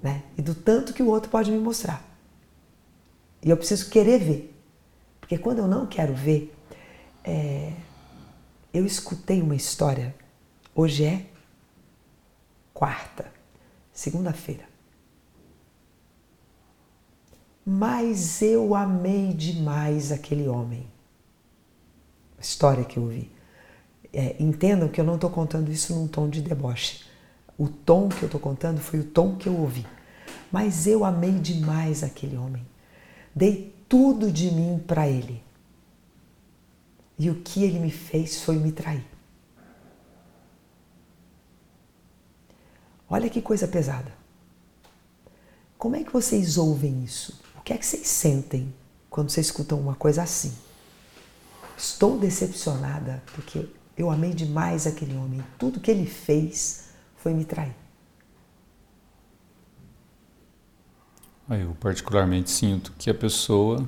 [0.03, 0.23] né?
[0.37, 2.05] E do tanto que o outro pode me mostrar.
[3.41, 4.53] E eu preciso querer ver.
[5.19, 6.53] Porque quando eu não quero ver,
[7.23, 7.73] é,
[8.73, 10.15] eu escutei uma história.
[10.75, 11.25] Hoje é
[12.77, 13.25] quarta,
[13.91, 14.65] segunda-feira.
[17.65, 20.85] Mas eu amei demais aquele homem.
[22.39, 23.31] História que eu ouvi.
[24.13, 27.03] É, entendam que eu não estou contando isso num tom de deboche.
[27.57, 29.83] O tom que eu estou contando foi o tom que eu ouvi.
[30.51, 32.63] Mas eu amei demais aquele homem.
[33.35, 35.43] Dei tudo de mim para ele.
[37.17, 39.16] E o que ele me fez foi me trair.
[43.09, 44.11] Olha que coisa pesada.
[45.77, 47.39] Como é que vocês ouvem isso?
[47.57, 48.73] O que é que vocês sentem
[49.09, 50.53] quando vocês escutam uma coisa assim?
[51.77, 55.43] Estou decepcionada porque eu amei demais aquele homem.
[55.57, 57.75] Tudo que ele fez foi me trair.
[61.49, 63.87] Eu particularmente sinto que a pessoa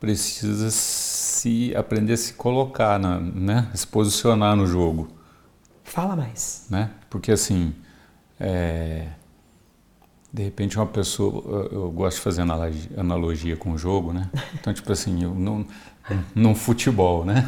[0.00, 3.70] precisa se aprender a se colocar, na, né?
[3.74, 5.08] se posicionar no jogo,
[5.92, 6.66] Fala mais.
[6.70, 6.90] né?
[7.10, 7.74] Porque assim,
[8.40, 9.08] é,
[10.32, 12.40] de repente uma pessoa, eu, gosto de fazer
[12.96, 14.30] analogia, com o jogo, né?
[14.58, 15.66] Então tipo assim, eu não,
[16.34, 17.44] num futebol, né?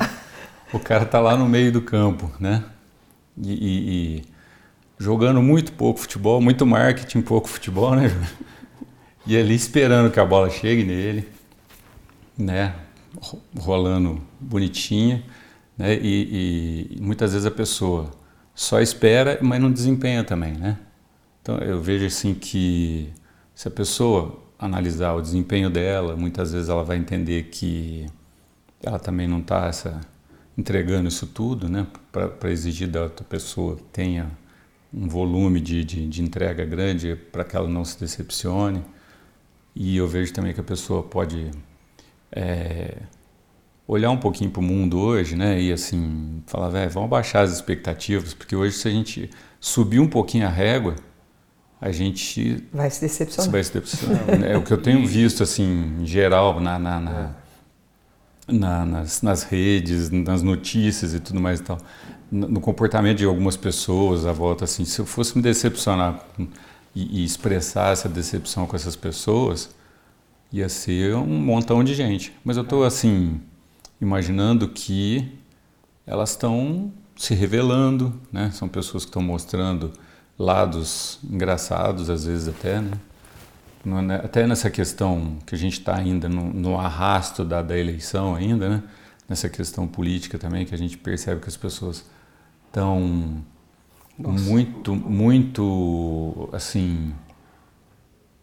[0.75, 2.63] O cara tá lá no meio do campo, né?
[3.43, 4.25] E, e- e
[4.99, 8.11] jogando muito pouco futebol, muito marketing, pouco futebol, né?
[9.27, 11.27] E ali esperando que a bola chegue nele,
[12.37, 12.75] né?
[13.19, 15.25] Ro- Rolando bonitinha,
[15.79, 15.95] né?
[15.95, 18.11] E, e muitas vezes a pessoa
[18.55, 20.79] só espera, mas não desempenha também, né?
[21.43, 23.13] Então eu vejo assim que
[23.55, 28.07] se a pessoa analisar o desempenho dela, muitas vezes ela vai entender que
[28.83, 29.71] ela também não está
[30.57, 31.87] entregando isso tudo, né?
[32.13, 34.31] Para exigir da outra pessoa que tenha
[34.93, 38.83] um volume de, de, de entrega grande para que ela não se decepcione.
[39.75, 41.51] E eu vejo também que a pessoa pode
[42.31, 42.99] é,
[43.87, 45.61] olhar um pouquinho para o mundo hoje, né?
[45.61, 50.09] E assim, falar, velho, vamos abaixar as expectativas, porque hoje se a gente subir um
[50.09, 50.95] pouquinho a régua,
[51.81, 53.51] a gente Vai se decepcionar.
[53.51, 54.43] vai se decepcionar.
[54.43, 57.35] É o que eu tenho visto, assim, em geral, na, na- na-
[58.49, 61.79] na- nas, nas redes, nas notícias e tudo mais e tal.
[62.31, 66.25] No, no comportamento de algumas pessoas à volta, assim, se eu fosse me decepcionar
[66.95, 69.71] e, e expressar essa decepção com essas pessoas,
[70.53, 72.33] ia ser um montão de gente.
[72.45, 73.41] Mas eu estou, assim,
[74.05, 75.33] imaginando que
[76.07, 78.51] elas estão se revelando, né?
[78.53, 79.93] São pessoas que estão mostrando
[80.39, 82.93] lados engraçados, às vezes até, né?
[83.85, 88.35] Né, Até nessa questão que a gente está ainda no, no arrasto da, da eleição
[88.35, 88.83] ainda, né?
[89.29, 92.05] Nessa questão política também, que a gente percebe que as pessoas
[92.67, 93.45] estão
[94.19, 97.13] muito, muito, assim,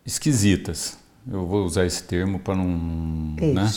[0.06, 0.98] esquisitas.
[1.30, 2.66] Eu vou usar esse termo para não,
[3.54, 3.72] né?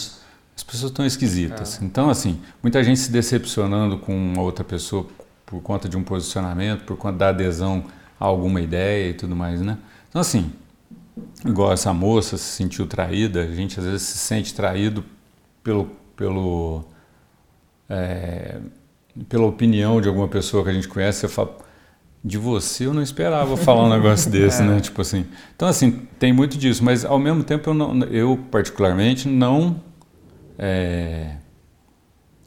[0.57, 1.81] As pessoas estão esquisitas.
[1.83, 5.07] Então, assim, muita gente se decepcionando com uma outra pessoa
[5.45, 7.85] por conta de um posicionamento, por conta da adesão
[8.19, 9.79] a alguma ideia e tudo mais, né?
[10.09, 10.53] Então, assim,
[11.45, 15.05] igual essa moça se sentiu traída, a gente às vezes se sente traído
[15.62, 16.85] pelo, pelo,
[17.88, 18.59] é,
[19.29, 21.21] pela opinião de alguma pessoa que a gente conhece.
[21.21, 21.57] Você fala,
[22.25, 24.64] de você eu não esperava falar um negócio desse, é.
[24.64, 24.81] né?
[24.81, 25.27] Tipo assim.
[25.55, 29.81] Então, assim, tem muito disso, mas ao mesmo tempo eu, não, eu particularmente, não
[30.59, 31.37] é,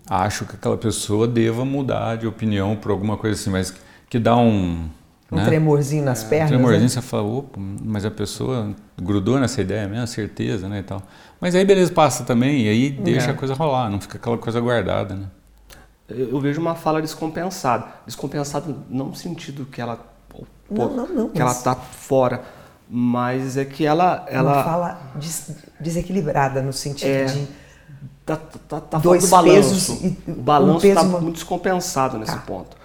[0.10, 3.74] acho que aquela pessoa deva mudar de opinião por alguma coisa assim, mas
[4.10, 4.90] que dá um.
[5.30, 5.46] Um né?
[5.46, 6.52] tremorzinho nas é, pernas.
[6.52, 6.90] Um tremorzinho, né?
[6.90, 10.80] você fala, opa, mas a pessoa grudou nessa ideia mesmo, certeza, né?
[10.80, 11.02] E tal.
[11.42, 13.32] Mas aí beleza, passa também, e aí deixa é.
[13.32, 15.28] a coisa rolar, não fica aquela coisa guardada, né?
[16.10, 17.86] eu vejo uma fala descompensada.
[18.06, 20.00] Descompensada não no sentido que ela
[20.70, 22.44] não, não, não, que ela está fora,
[22.90, 27.48] mas é que ela ela uma fala des desequilibrada no sentido é, de
[28.36, 30.18] tá, tá, tá dois do balanço.
[30.28, 32.42] E, o balanço está um muito descompensado nesse tá.
[32.42, 32.76] ponto.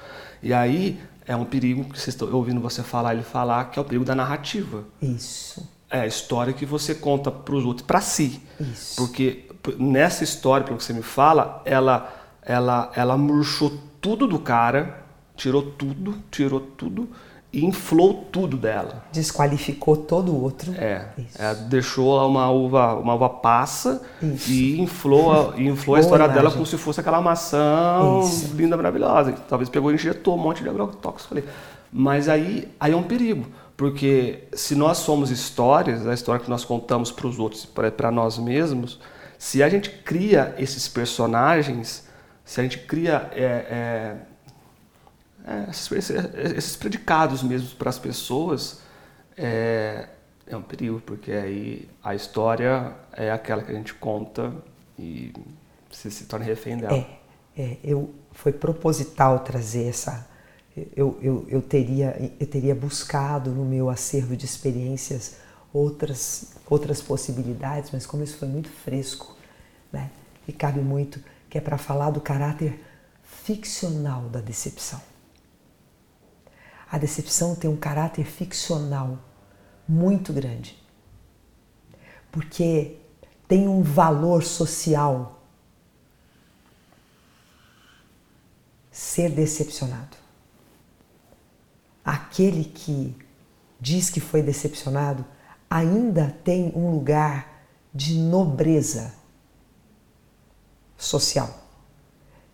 [0.43, 3.83] E aí é um perigo que vocês estão ouvindo você falar ele falar que é
[3.83, 4.85] o perigo da narrativa.
[5.01, 5.69] Isso.
[5.91, 8.41] É a história que você conta para os outros, para si.
[8.59, 8.97] Isso.
[8.97, 9.47] Porque
[9.79, 15.05] nessa história, pelo que você me fala, ela ela, ela murchou tudo do cara,
[15.37, 17.09] tirou tudo, tirou tudo
[17.53, 19.05] inflou tudo dela.
[19.13, 20.73] Desqualificou todo o outro.
[20.75, 21.07] É,
[21.39, 24.51] é deixou uma uva, uma uva passa Isso.
[24.51, 26.43] e inflou, inflou a história imagem.
[26.43, 28.55] dela como se fosse aquela maçã Isso.
[28.57, 29.33] linda, maravilhosa.
[29.49, 31.45] Talvez pegou e injetou um monte de agrotóxico ali.
[31.93, 36.65] Mas aí, aí é um perigo, porque se nós somos histórias, a história que nós
[36.65, 38.99] contamos para os outros e para nós mesmos,
[39.37, 42.09] se a gente cria esses personagens,
[42.45, 44.17] se a gente cria é, é,
[45.47, 48.81] é esses, esses, predicados mesmo para as pessoas,
[49.37, 50.09] é,
[50.47, 54.53] é um perigo, porque aí a história é aquela que a gente conta
[54.99, 55.33] e
[55.91, 56.95] você se torna refém dela.
[57.57, 60.29] É, é eu, foi proposital trazer essa.
[60.97, 65.37] Eu, eu, eu, teria, eu teria buscado no meu acervo de experiências
[65.73, 69.37] outras, outras possibilidades, mas como isso foi muito fresco,
[69.93, 70.11] né?
[70.47, 72.83] e cabe muito que é para falar do caráter
[73.23, 75.01] ficcional da decepção.
[76.93, 79.19] A decepção tem um caráter ficcional
[79.89, 80.77] muito grande,
[82.31, 82.99] porque
[83.49, 85.43] tem um valor social
[88.91, 90.19] ser decepcionado.
[92.05, 93.17] Aquele que
[93.81, 95.25] diz que foi decepcionado
[95.71, 99.15] ainda tem um lugar de nobreza
[100.99, 101.59] social.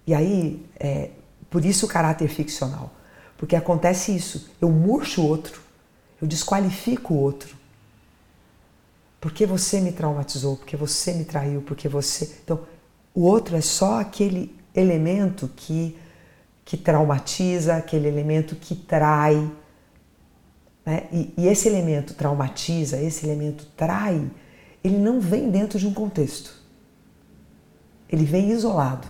[0.06, 1.10] E aí, é,
[1.50, 2.92] por isso o caráter ficcional.
[3.38, 5.62] Porque acontece isso, eu murcho o outro,
[6.20, 7.56] eu desqualifico o outro.
[9.18, 12.38] Porque você me traumatizou, porque você me traiu, porque você.
[12.44, 12.60] Então,
[13.14, 15.96] o outro é só aquele elemento que,
[16.66, 19.50] que traumatiza, aquele elemento que trai.
[20.84, 21.08] Né?
[21.10, 24.30] E, e esse elemento traumatiza, esse elemento trai,
[24.84, 26.58] ele não vem dentro de um contexto
[28.08, 29.06] ele vem isolado.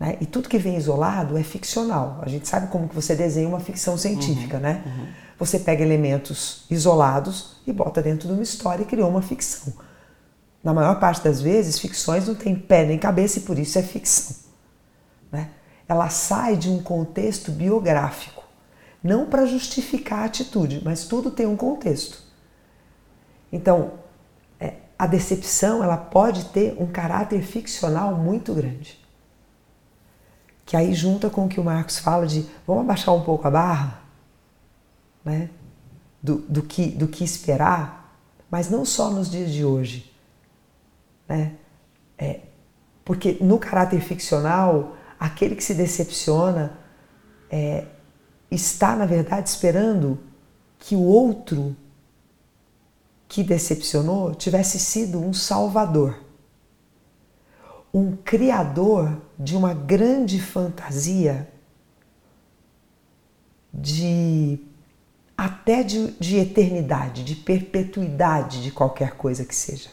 [0.00, 0.16] Né?
[0.18, 2.18] E tudo que vem isolado é ficcional.
[2.22, 4.82] A gente sabe como que você desenha uma ficção científica, uhum, né?
[4.86, 5.06] Uhum.
[5.38, 9.74] Você pega elementos isolados e bota dentro de uma história e criou uma ficção.
[10.64, 13.82] Na maior parte das vezes, ficções não têm pé nem cabeça e por isso é
[13.82, 14.36] ficção.
[15.30, 15.50] Né?
[15.86, 18.42] Ela sai de um contexto biográfico,
[19.02, 22.22] não para justificar a atitude, mas tudo tem um contexto.
[23.52, 23.92] Então,
[25.00, 28.99] a decepção ela pode ter um caráter ficcional muito grande.
[30.70, 33.50] Que aí junta com o que o Marcos fala de vamos abaixar um pouco a
[33.50, 34.00] barra,
[35.24, 35.50] né?
[36.22, 38.16] Do, do, que, do que esperar,
[38.48, 40.14] mas não só nos dias de hoje.
[41.28, 41.56] Né?
[42.16, 42.42] É,
[43.04, 46.78] porque no caráter ficcional, aquele que se decepciona
[47.50, 47.86] é,
[48.48, 50.20] está, na verdade, esperando
[50.78, 51.74] que o outro
[53.26, 56.16] que decepcionou tivesse sido um salvador,
[57.92, 61.48] um criador de uma grande fantasia
[63.72, 64.58] de
[65.36, 69.88] até de, de eternidade, de perpetuidade de qualquer coisa que seja.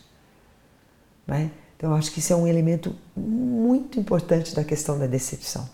[1.25, 1.51] Né?
[1.75, 5.69] Então, eu acho que isso é um elemento muito importante da questão da decepção.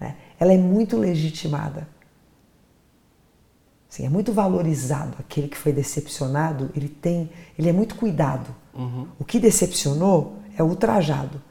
[0.00, 0.16] Né?
[0.40, 1.86] Ela é muito legitimada
[3.92, 8.54] Assim, é muito valorizado aquele que foi decepcionado, ele tem, ele é muito cuidado.
[8.72, 9.06] Uhum.
[9.18, 11.42] O que decepcionou é ultrajado.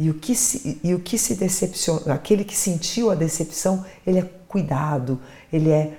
[0.00, 4.20] E o que se, e o que se decepcionou, aquele que sentiu a decepção, ele
[4.20, 5.20] é cuidado,
[5.52, 5.98] ele é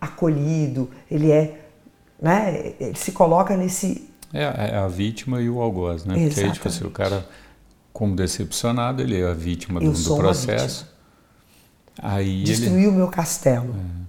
[0.00, 1.68] acolhido, ele é,
[2.20, 6.14] né, ele se coloca nesse é, é a vítima e o algoz, né?
[6.14, 6.34] Exatamente.
[6.34, 7.28] Porque aí, tipo assim, o cara
[7.92, 10.90] como decepcionado, ele é a vítima do, do processo.
[11.98, 13.74] Aí Destruiu o meu castelo.
[13.74, 14.06] É.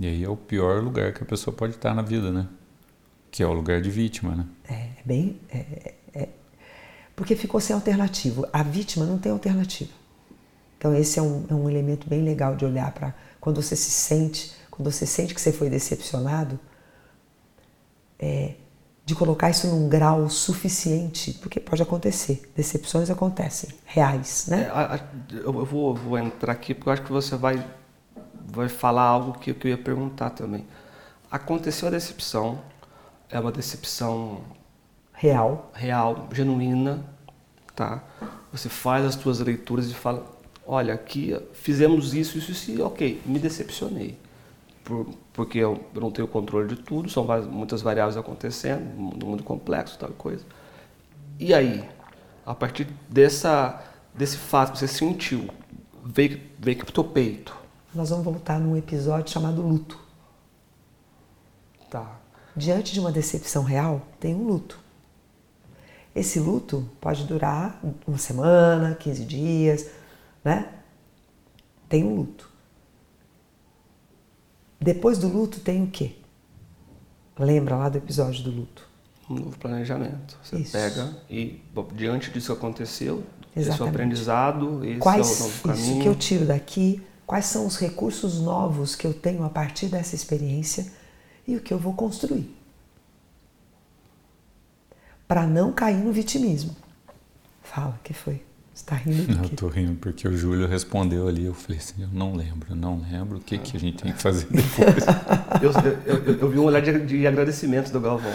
[0.00, 2.48] E aí é o pior lugar que a pessoa pode estar na vida, né?
[3.30, 4.46] Que é o lugar de vítima, né?
[4.68, 5.40] É, é bem.
[5.50, 5.94] É, é,
[7.20, 8.48] porque ficou sem alternativa.
[8.50, 9.90] A vítima não tem alternativa.
[10.78, 13.90] Então esse é um, é um elemento bem legal de olhar para quando você se
[13.90, 16.58] sente, quando você sente que você foi decepcionado,
[18.18, 18.54] é,
[19.04, 24.70] de colocar isso num grau suficiente, porque pode acontecer, decepções acontecem, reais, né?
[24.72, 27.62] É, eu vou, vou, entrar aqui porque eu acho que você vai,
[28.46, 30.66] vai falar algo que, que eu ia perguntar também.
[31.30, 32.62] Aconteceu a decepção,
[33.28, 34.40] é uma decepção
[35.20, 37.04] real, real, genuína,
[37.76, 38.02] tá?
[38.50, 40.24] Você faz as suas leituras e fala,
[40.66, 44.18] olha, aqui fizemos isso, isso, isso, e ok, me decepcionei
[44.82, 49.42] por, porque eu, não tenho controle de tudo, são várias, muitas variáveis acontecendo, um mundo
[49.42, 50.42] complexo, tal coisa.
[51.38, 51.86] E aí,
[52.46, 53.78] a partir dessa,
[54.14, 55.50] desse fato que você sentiu,
[56.02, 57.54] veio, veio para o teu peito.
[57.94, 60.00] Nós vamos voltar num episódio chamado luto.
[61.90, 62.16] Tá.
[62.56, 64.89] Diante de uma decepção real, tem um luto.
[66.14, 69.86] Esse luto pode durar uma semana, 15 dias,
[70.44, 70.68] né?
[71.88, 72.50] Tem um luto.
[74.80, 76.16] Depois do luto tem o quê?
[77.38, 78.88] Lembra lá do episódio do luto?
[79.28, 80.36] Um novo planejamento.
[80.42, 80.72] Você Isso.
[80.72, 81.60] pega e,
[81.94, 83.22] diante disso que aconteceu,
[83.54, 83.70] Exatamente.
[83.70, 85.92] esse é o aprendizado, esse quais, é o novo caminho.
[85.92, 89.86] Isso que eu tiro daqui, quais são os recursos novos que eu tenho a partir
[89.86, 90.86] dessa experiência
[91.46, 92.59] e o que eu vou construir.
[95.30, 96.74] Para não cair no vitimismo.
[97.62, 98.42] Fala, que foi?
[98.74, 102.02] Você tá rindo do Eu tô rindo porque o Júlio respondeu ali, eu falei assim,
[102.02, 105.06] eu não lembro, não lembro, o que, que a gente tem que fazer depois?
[105.62, 108.32] eu, eu, eu, vi um olhar de, de agradecimento do Galvão.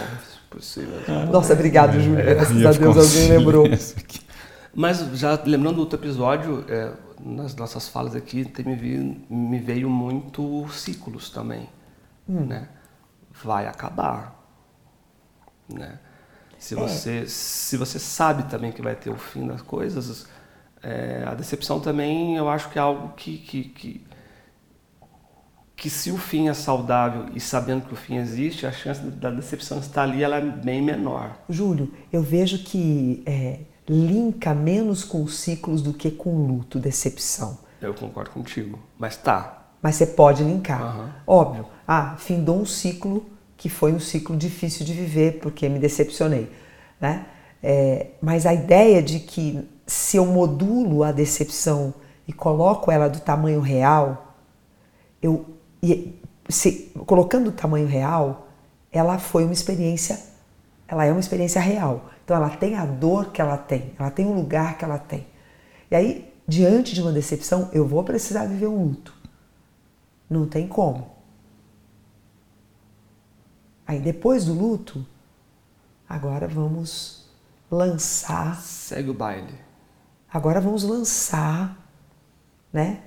[0.48, 0.94] Possível.
[1.30, 2.18] Nossa, obrigado, é, Júlio.
[2.18, 3.66] É, Graças a Deus alguém lembrou.
[4.74, 9.90] Mas já lembrando do outro episódio, é, nas nossas falas aqui, me, veio, me veio
[9.90, 11.68] muito ciclos também.
[12.26, 12.46] Hum.
[12.46, 12.66] Né?
[13.44, 14.34] Vai acabar.
[15.68, 15.98] Né?
[16.66, 17.26] Se você, é.
[17.26, 20.26] se você sabe também que vai ter o fim das coisas,
[20.82, 24.04] é, a decepção também eu acho que é algo que, que, que,
[25.76, 29.30] que, se o fim é saudável e sabendo que o fim existe, a chance da
[29.30, 31.38] decepção estar ali ela é bem menor.
[31.48, 37.60] Júlio, eu vejo que é, linka menos com ciclos do que com luto, decepção.
[37.80, 39.68] Eu concordo contigo, mas tá.
[39.80, 40.98] Mas você pode linkar.
[40.98, 41.08] Uhum.
[41.28, 41.66] Óbvio.
[41.86, 46.50] Ah, findou um ciclo que foi um ciclo difícil de viver porque me decepcionei,
[47.00, 47.26] né?
[47.62, 51.94] É, mas a ideia de que se eu modulo a decepção
[52.28, 54.34] e coloco ela do tamanho real,
[55.22, 55.46] eu
[55.82, 58.48] e, se, colocando o tamanho real,
[58.92, 60.18] ela foi uma experiência,
[60.86, 62.10] ela é uma experiência real.
[62.24, 65.26] Então ela tem a dor que ela tem, ela tem o lugar que ela tem.
[65.90, 69.14] E aí, diante de uma decepção, eu vou precisar viver um luto.
[70.28, 71.15] Não tem como.
[73.86, 75.06] Aí depois do luto,
[76.08, 77.24] agora vamos
[77.70, 78.60] lançar.
[78.60, 79.54] Segue o baile.
[80.32, 81.76] Agora vamos lançar,
[82.72, 83.02] né?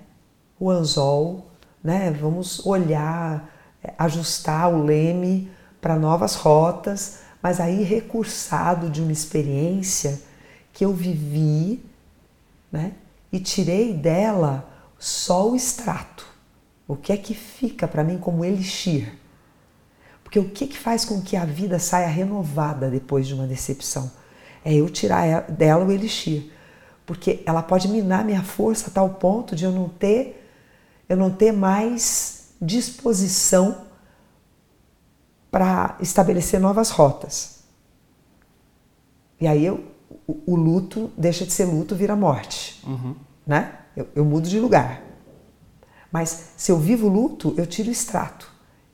[0.57, 1.51] O anzol,
[1.83, 2.11] né?
[2.11, 3.53] Vamos olhar,
[3.97, 5.51] ajustar o leme
[5.81, 10.21] para novas rotas, mas aí recursado de uma experiência
[10.71, 11.83] que eu vivi,
[12.71, 12.93] né?
[13.31, 14.67] E tirei dela
[14.97, 16.25] só o extrato.
[16.87, 19.18] O que é que fica para mim como elixir?
[20.29, 24.11] Porque o que, que faz com que a vida saia renovada depois de uma decepção?
[24.63, 26.51] É eu tirar dela o elixir.
[27.03, 30.47] Porque ela pode minar minha força a tal ponto de eu não ter,
[31.09, 33.85] eu não ter mais disposição
[35.49, 37.63] para estabelecer novas rotas.
[39.41, 39.83] E aí eu,
[40.27, 42.85] o, o, luto deixa de ser luto, vira morte.
[42.85, 43.15] Uhum.
[43.47, 43.79] Né?
[43.97, 45.01] Eu, eu mudo de lugar.
[46.11, 48.48] Mas se eu vivo luto, eu tiro o extrato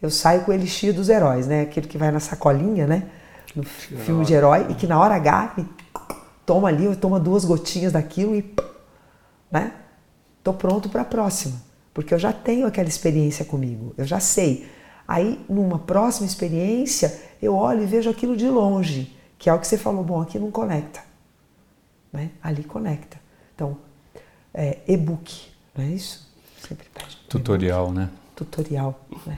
[0.05, 1.61] eu saio com o elixir dos heróis, né?
[1.61, 3.09] Aquele que vai na sacolinha, né?
[3.55, 5.55] No filme de herói, e que na hora H
[6.45, 8.53] toma ali, toma duas gotinhas daquilo e.
[9.51, 9.73] né?
[10.43, 11.55] Tô pronto para a próxima.
[11.93, 14.69] Porque eu já tenho aquela experiência comigo, eu já sei.
[15.07, 19.67] Aí, numa próxima experiência, eu olho e vejo aquilo de longe, que é o que
[19.67, 20.99] você falou, bom, aqui não conecta.
[22.11, 22.31] Né?
[22.43, 23.17] Ali conecta.
[23.55, 23.77] Então,
[24.53, 26.29] é, e-book, não é isso?
[26.67, 27.17] Sempre pede.
[27.29, 28.09] Tutorial, né?
[28.35, 29.37] Tutorial, né?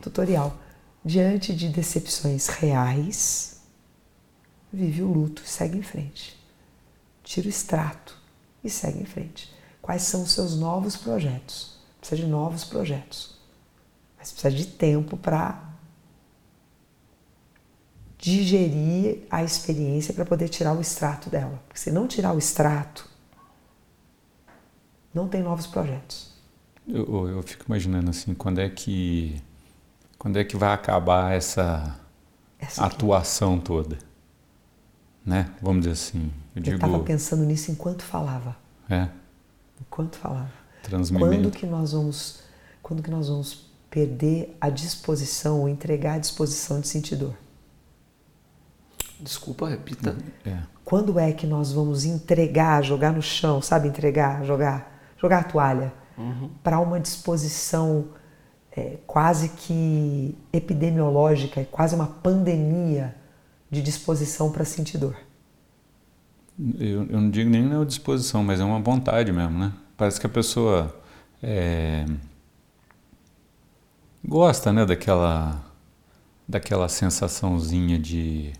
[0.00, 0.56] Tutorial.
[1.04, 3.60] Diante de decepções reais,
[4.72, 6.38] vive o luto e segue em frente.
[7.22, 8.16] Tira o extrato
[8.62, 9.54] e segue em frente.
[9.82, 11.78] Quais são os seus novos projetos?
[12.00, 13.38] Precisa de novos projetos.
[14.18, 15.62] Mas precisa de tempo para
[18.18, 21.62] digerir a experiência para poder tirar o extrato dela.
[21.66, 23.06] Porque se não tirar o extrato,
[25.12, 26.33] não tem novos projetos.
[26.86, 29.42] Eu, eu fico imaginando assim, quando é que
[30.18, 31.98] quando é que vai acabar essa,
[32.58, 33.98] essa atuação toda?
[35.24, 35.50] Né?
[35.60, 36.32] Vamos dizer assim.
[36.54, 38.56] Eu, estava pensando nisso enquanto falava.
[38.88, 39.08] É.
[39.80, 40.50] Enquanto falava.
[41.18, 42.40] Quando que nós vamos,
[42.82, 47.34] quando que nós vamos perder a disposição, ou entregar a disposição de sentir dor?
[49.20, 50.16] Desculpa, repita.
[50.44, 50.58] É.
[50.84, 56.03] Quando é que nós vamos entregar, jogar no chão, sabe entregar, jogar, jogar a toalha
[56.16, 56.50] Uhum.
[56.62, 58.06] para uma disposição
[58.76, 63.14] é, quase que epidemiológica, é quase uma pandemia
[63.70, 65.16] de disposição para sentir dor?
[66.78, 69.72] Eu, eu não digo nem na disposição, mas é uma vontade mesmo, né?
[69.96, 70.94] Parece que a pessoa
[71.42, 72.04] é,
[74.24, 75.64] gosta, né, daquela,
[76.48, 78.52] daquela sensaçãozinha de,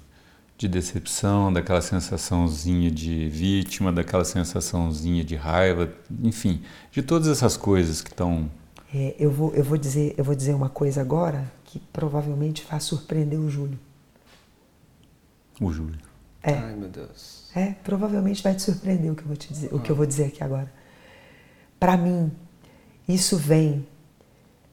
[0.56, 5.92] de decepção, daquela sensaçãozinha de vítima, daquela sensaçãozinha de raiva,
[6.22, 8.48] enfim, de todas essas coisas que estão
[8.94, 12.80] É, eu, vou, eu, vou dizer, eu vou dizer uma coisa agora que provavelmente vai
[12.80, 13.78] surpreender o Júlio.
[15.60, 15.98] o Júlio.
[16.42, 16.52] É.
[16.52, 17.50] Ai, meu Deus.
[17.56, 20.06] É, provavelmente vai te surpreender o que eu vou te dizer, o que eu vou
[20.06, 20.72] dizer aqui agora.
[21.80, 22.30] Para mim,
[23.08, 23.86] isso vem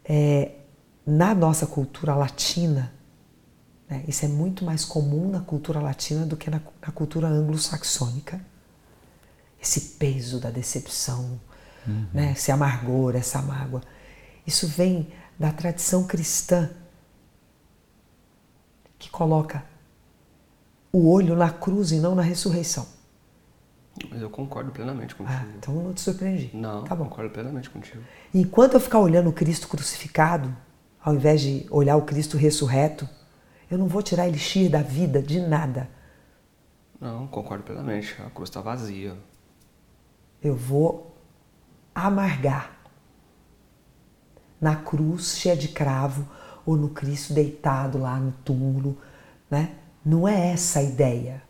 [0.06, 0.52] é,
[1.06, 2.94] na nossa cultura latina.
[3.92, 8.40] Né, Isso é muito mais comum na cultura latina do que na, na cultura anglo-saxônica.
[9.62, 11.40] Esse peso da decepção,
[12.14, 13.82] né, esse amargor, essa mágoa.
[14.48, 16.70] Isso vem da tradição cristã
[18.98, 19.64] que coloca
[20.92, 22.88] o olho na cruz e não na ressurreição.
[24.10, 25.38] Mas eu concordo plenamente contigo.
[25.38, 26.50] Ah, então não te surpreendi.
[26.56, 27.04] Não, Tá bom.
[27.06, 28.02] concordo plenamente contigo.
[28.34, 30.56] Enquanto eu ficar olhando o Cristo crucificado,
[31.04, 33.08] ao invés de olhar o Cristo ressurreto,
[33.72, 35.90] eu não vou tirar elixir da vida de nada.
[37.00, 38.22] Não, concordo plenamente.
[38.22, 39.18] A cruz está vazia.
[40.44, 41.16] Eu vou
[41.96, 42.78] amargar
[44.60, 46.28] na cruz cheia de cravo
[46.66, 48.98] ou no Cristo deitado lá no túmulo,
[49.50, 49.76] né?
[50.06, 51.42] Não é essa a ideia.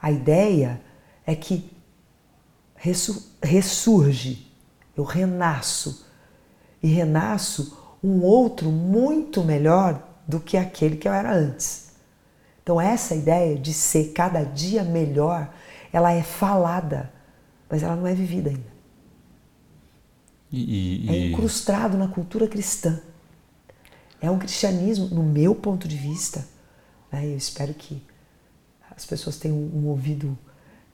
[0.00, 0.80] A ideia
[1.26, 1.70] é que
[2.74, 4.50] ressu- ressurge,
[4.96, 6.06] eu renasço
[6.82, 11.92] e renasço um outro muito melhor do que aquele que eu era antes.
[12.62, 15.52] Então essa ideia de ser cada dia melhor,
[15.92, 17.12] ela é falada,
[17.68, 18.74] mas ela não é vivida ainda.
[20.50, 23.00] E, e- É incrustado na cultura cristã.
[24.20, 26.46] É um cristianismo, no meu ponto de vista,
[27.12, 28.02] né, eu espero que
[28.96, 30.38] as pessoas tenham um ouvido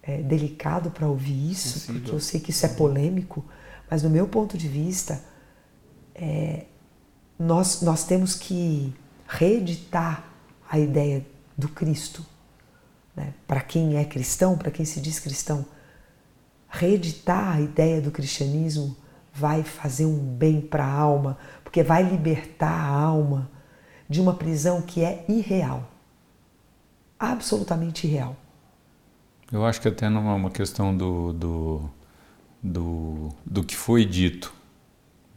[0.03, 3.45] é, delicado para ouvir isso, porque eu sei que isso é polêmico,
[3.89, 5.23] mas no meu ponto de vista,
[6.15, 6.65] é,
[7.39, 8.93] nós, nós temos que
[9.31, 10.25] reeditar
[10.69, 11.25] a ideia
[11.57, 12.27] do Cristo.
[13.15, 13.33] Né?
[13.47, 15.65] Para quem é cristão, para quem se diz cristão,
[16.69, 18.97] reeditar a ideia do cristianismo
[19.33, 23.49] vai fazer um bem para a alma, porque vai libertar a alma
[24.09, 25.89] de uma prisão que é irreal.
[27.19, 28.37] Absolutamente irreal.
[29.53, 31.91] Eu acho que até não é uma questão do, do,
[32.61, 34.53] do, do que foi dito,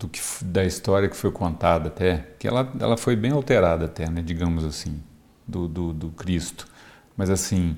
[0.03, 4.09] do que, da história que foi contada até, que ela, ela foi bem alterada até,
[4.09, 5.01] né, digamos assim,
[5.47, 6.67] do, do, do Cristo.
[7.15, 7.77] Mas assim,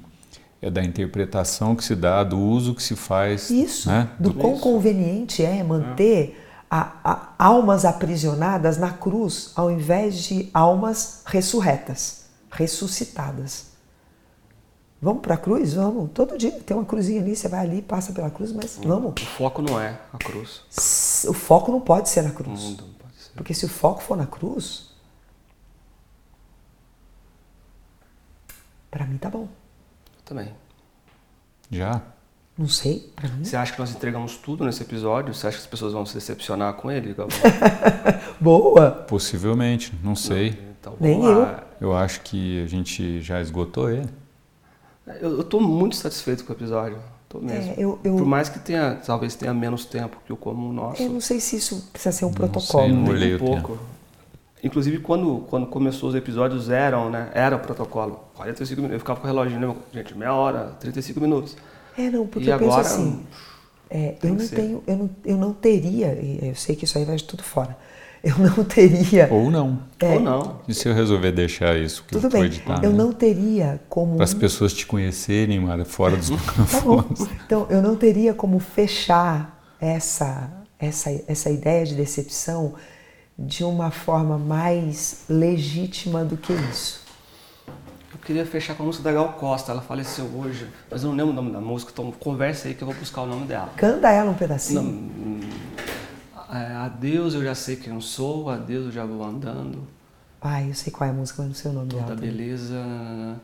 [0.60, 3.52] é da interpretação que se dá, do uso que se faz.
[3.52, 4.64] Isso, né, do do- quão Isso.
[4.64, 13.75] conveniente é manter a- a- almas aprisionadas na cruz ao invés de almas ressurretas, ressuscitadas.
[15.06, 15.76] Vamos para a cruz?
[15.76, 16.10] Vamos.
[16.16, 19.14] Todo dia tem uma cruzinha ali, você vai ali, passa pela cruz, mas vamos.
[19.22, 20.64] O foco não é a cruz.
[21.28, 22.60] O foco não pode ser na O cruz.
[22.60, 23.30] mundo pode ser.
[23.36, 24.90] Porque se o foco for na cruz,
[28.90, 29.48] para mim tá bom.
[30.26, 30.52] Também.
[31.70, 32.02] Já?
[32.58, 33.44] Não sei, para mim.
[33.44, 35.36] Você acha que nós entregamos tudo nesse episódio?
[35.36, 37.38] Você acha que as pessoas vão se decepcionar com ele, Galvão?
[38.42, 38.90] Boa!
[38.90, 40.60] Possivelmente, não sei.
[40.80, 41.64] Então, Nem vamos lá.
[41.80, 44.10] Eu acho que a gente já esgotou ele.
[45.22, 46.98] Eu, eu tô muito satisfeito com o episódio.
[47.30, 47.72] Tô mesmo.
[47.72, 51.02] É, eu- eu- Por mais que tenha, talvez tenha menos tempo que o comum nosso.
[51.02, 52.84] Eu não sei se isso precisa ser um Não protocolo.
[52.86, 53.78] sei, não olhei um pouco.
[54.64, 57.30] Inclusive, quando, quando começou os episódios, eram, né?
[57.36, 58.20] Era o protocolo.
[58.36, 58.96] 45 minutos.
[58.96, 59.76] Eu ficava com o relógio, né?
[59.94, 61.56] Gente, meia hora, 35 minutos.
[61.98, 63.24] É, não, porque e eu penso agora, assim,
[63.90, 64.56] é, tem eu não ser.
[64.56, 67.44] tenho, eu não, eu não teria, e eu sei que isso aí vai de tudo
[67.44, 67.78] fora,
[68.26, 69.80] eu não teria, Ou não.
[70.02, 70.60] ou não.
[70.68, 72.20] E se eu resolver deixar isso que É.
[72.20, 72.84] tudo foi bem, editado?
[72.86, 76.36] eu não teria como, Para as pessoas te conhecerem, Mara, fora dos tá
[76.82, 77.30] bom, microfones.
[77.46, 80.50] então eu não teria como fechar essa,
[80.80, 82.74] essa, essa ideia de decepção
[83.38, 87.06] de uma forma mais legítima do que isso.
[88.14, 89.72] Eu queria fechar com a música da Gal Costa.
[89.72, 92.82] Ela faleceu hoje, mas eu não lembro o nome da música, então conversa aí que
[92.82, 93.70] eu vou buscar o nome dela.
[93.78, 94.82] Canta ela um pedacinho.
[94.82, 95.40] Não,
[96.56, 99.88] é, adeus, eu já sei quem eu sou, adeus, eu já vou andando.
[100.42, 102.16] Ai, eu sei qual é a música, mas não sei o nome Toda dela.
[102.16, 102.32] também.
[102.32, 103.42] beleza.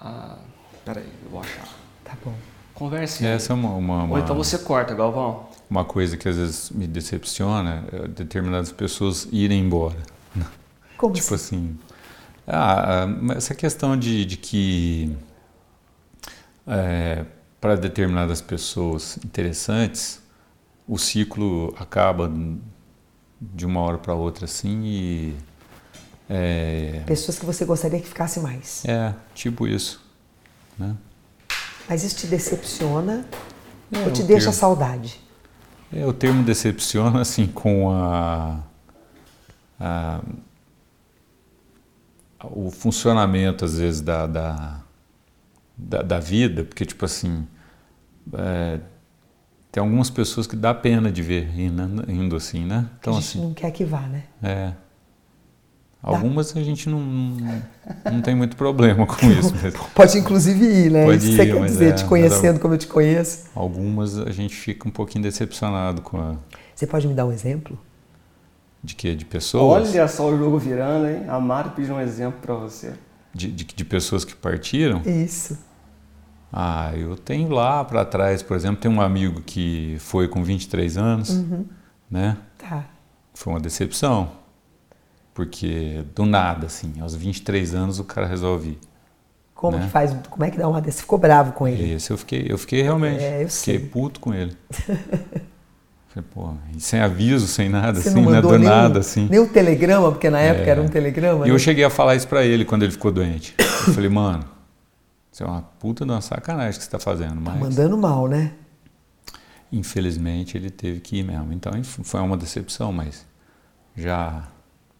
[0.00, 0.38] Ah,
[0.84, 1.66] peraí, eu vou achar.
[2.04, 2.34] Tá bom.
[2.74, 3.26] Converse.
[3.26, 5.48] Essa é uma, uma, Ou uma- então você corta, Galvão.
[5.68, 9.96] uma coisa que às vezes me decepciona é determinadas pessoas irem embora.
[10.96, 11.76] Como tipo assim?
[11.76, 11.78] assim,
[12.46, 15.16] ah, essa questão de, de que
[16.66, 17.24] é,
[17.60, 20.20] para determinadas pessoas interessantes
[20.88, 22.30] o ciclo acaba
[23.40, 25.36] de uma hora para outra assim e
[26.28, 28.84] é, Pessoas que você gostaria que ficasse mais.
[28.84, 30.02] é tipo isso,
[30.78, 30.96] né?
[31.88, 33.24] Mas isso te decepciona
[33.92, 34.52] É, ou te deixa termo.
[34.52, 35.20] saudade?
[35.92, 38.60] É, o termo decepciona assim com a,
[39.80, 40.20] a-
[42.44, 44.80] o funcionamento às vezes da, da,
[45.76, 47.46] da, da vida, porque tipo assim
[48.34, 48.80] é,
[49.70, 52.86] tem algumas pessoas que dá pena de ver indo, indo assim, né?
[52.98, 54.24] Então a gente assim, não quer que vá, né?
[54.42, 54.72] é.
[56.00, 61.04] Algumas a gente não, não, tem muito problema com isso, mas Pode inclusive ir, né?
[61.04, 63.46] Pode isso você ir, quer dizer, é, te conhecendo como eu te conheço.
[63.52, 66.36] algumas a gente fica um pouquinho decepcionado com a
[66.74, 67.76] Você pode me dar um exemplo?
[68.82, 69.88] de que de pessoas.
[69.88, 71.24] Olha só o jogo virando, hein?
[71.28, 72.92] A Mari pediu um exemplo para você.
[73.34, 75.58] de, de, de pessoas que partiram, Isso.
[76.52, 80.96] Ah, eu tenho lá para trás, por exemplo, tem um amigo que foi com 23
[80.96, 81.64] anos, Uhum.
[82.10, 82.36] né?
[82.56, 82.84] Tá.
[83.34, 84.30] Foi uma decepção,
[85.34, 88.78] porque do nada, assim, aos 23 anos o cara resolve.
[89.54, 89.84] Como Né?
[89.86, 90.14] que faz?
[90.30, 90.98] Como é que dá uma dessa?
[90.98, 91.92] Você ficou bravo com ele?
[91.92, 93.88] Esse eu fiquei, eu fiquei realmente, É, eu fiquei sei.
[93.88, 94.56] puto com ele.
[96.08, 98.36] Falei, pô, e sem aviso, sem nada, Você assim, não né?
[98.36, 99.28] mandou Do nem, nada, assim.
[99.30, 100.70] nem o telegrama, porque na época É.
[100.70, 101.44] era um telegrama.
[101.46, 101.58] E eu né?
[101.58, 103.54] cheguei a falar isso pra ele quando ele ficou doente.
[103.58, 104.44] Eu falei, mano,
[105.38, 107.60] isso é uma puta de uma sacanagem que você tá fazendo, Tá mas...
[107.60, 108.54] mandando mal, né?
[109.70, 111.52] Infelizmente ele teve que ir mesmo.
[111.52, 113.24] Então foi uma decepção, mas
[113.94, 114.48] já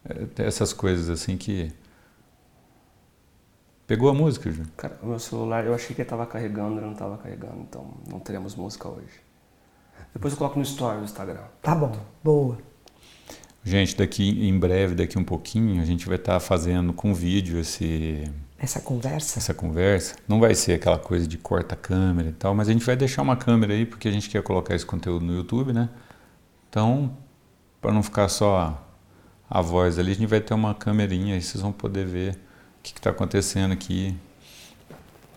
[0.05, 1.73] é, essas coisas assim que
[3.85, 4.63] pegou a música, Ju.
[4.77, 7.93] Cara, o meu celular, eu achei que ele estava carregando, ele não estava carregando, então
[8.09, 9.19] não teremos música hoje.
[10.13, 11.43] Depois eu coloco no story do Instagram.
[11.61, 11.91] Tá bom,
[12.23, 12.57] boa.
[13.61, 18.23] Gente, daqui em breve, daqui um pouquinho, a gente vai estar fazendo com vídeo esse
[18.59, 19.39] Essa conversa.
[19.39, 20.15] essa conversa.
[20.27, 23.21] Não vai ser aquela coisa de corta câmera e tal, mas a gente vai deixar
[23.21, 25.89] uma câmera aí porque a gente quer colocar esse conteúdo no YouTube, né?
[26.69, 27.17] Então,
[27.79, 28.85] para não ficar só
[29.49, 32.83] a voz ali, a gente vai ter uma câmerinha aí vocês vão poder ver o
[32.83, 34.15] que está acontecendo aqui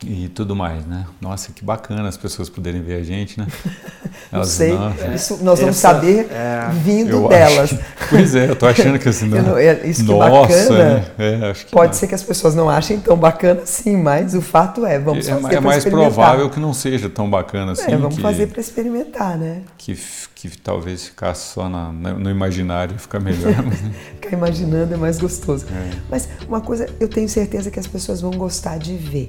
[0.05, 1.07] e tudo mais, né?
[1.21, 3.47] Nossa, que bacana as pessoas poderem ver a gente, né?
[4.31, 7.73] Não Elas- sei, nossa, isso nós vamos Essa- saber é, vindo delas.
[7.73, 7.79] acho
[8.09, 10.85] pois é, eu tô achando que assim, não- é, isso que nossa, bacana.
[10.95, 11.05] né?
[11.19, 11.93] É, acho que Pode não.
[11.95, 15.33] ser que as pessoas não achem tão bacana assim, mas o fato é, vamos é,
[15.35, 17.91] fazer é pra mais provável que não seja tão bacana assim.
[17.93, 18.23] É, vamos que...
[18.23, 19.63] fazer para experimentar, né?
[19.77, 19.99] que,
[20.35, 23.53] que talvez ficasse só na- no imaginário fica melhor.
[23.63, 23.93] né?
[24.21, 25.67] Ficar imaginando é mais gostoso.
[25.71, 25.91] É.
[26.11, 29.29] Mas uma coisa, eu tenho certeza que as pessoas vão gostar de ver,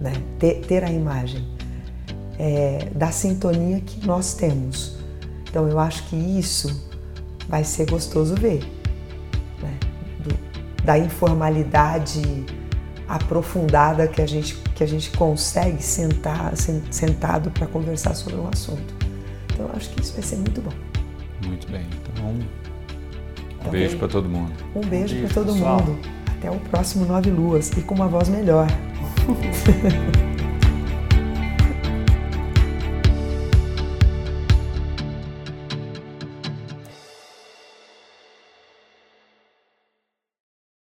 [0.00, 0.12] né?
[0.38, 1.46] Ter, ter a imagem
[2.38, 4.96] é, da sintonia que nós temos.
[5.48, 6.88] Então eu acho que isso
[7.48, 8.60] vai ser gostoso ver,
[9.62, 9.76] né?
[10.20, 12.22] Do- da informalidade
[13.08, 18.48] aprofundada que a gente que a gente consegue sentar sen- sentado para conversar sobre um
[18.48, 18.94] assunto.
[19.52, 20.72] Então eu acho que isso vai ser muito bom.
[21.46, 21.84] Muito bem.
[22.14, 22.38] Então, um
[23.58, 24.52] Então, beijo para todo mundo.
[24.74, 25.80] Um beijo beijo, para todo pessoal.
[25.84, 25.98] mundo.
[26.38, 28.66] Até o próximo Nove Luas e com uma voz melhor.
[29.26, 29.34] 哼
[29.66, 30.36] 呵呵呵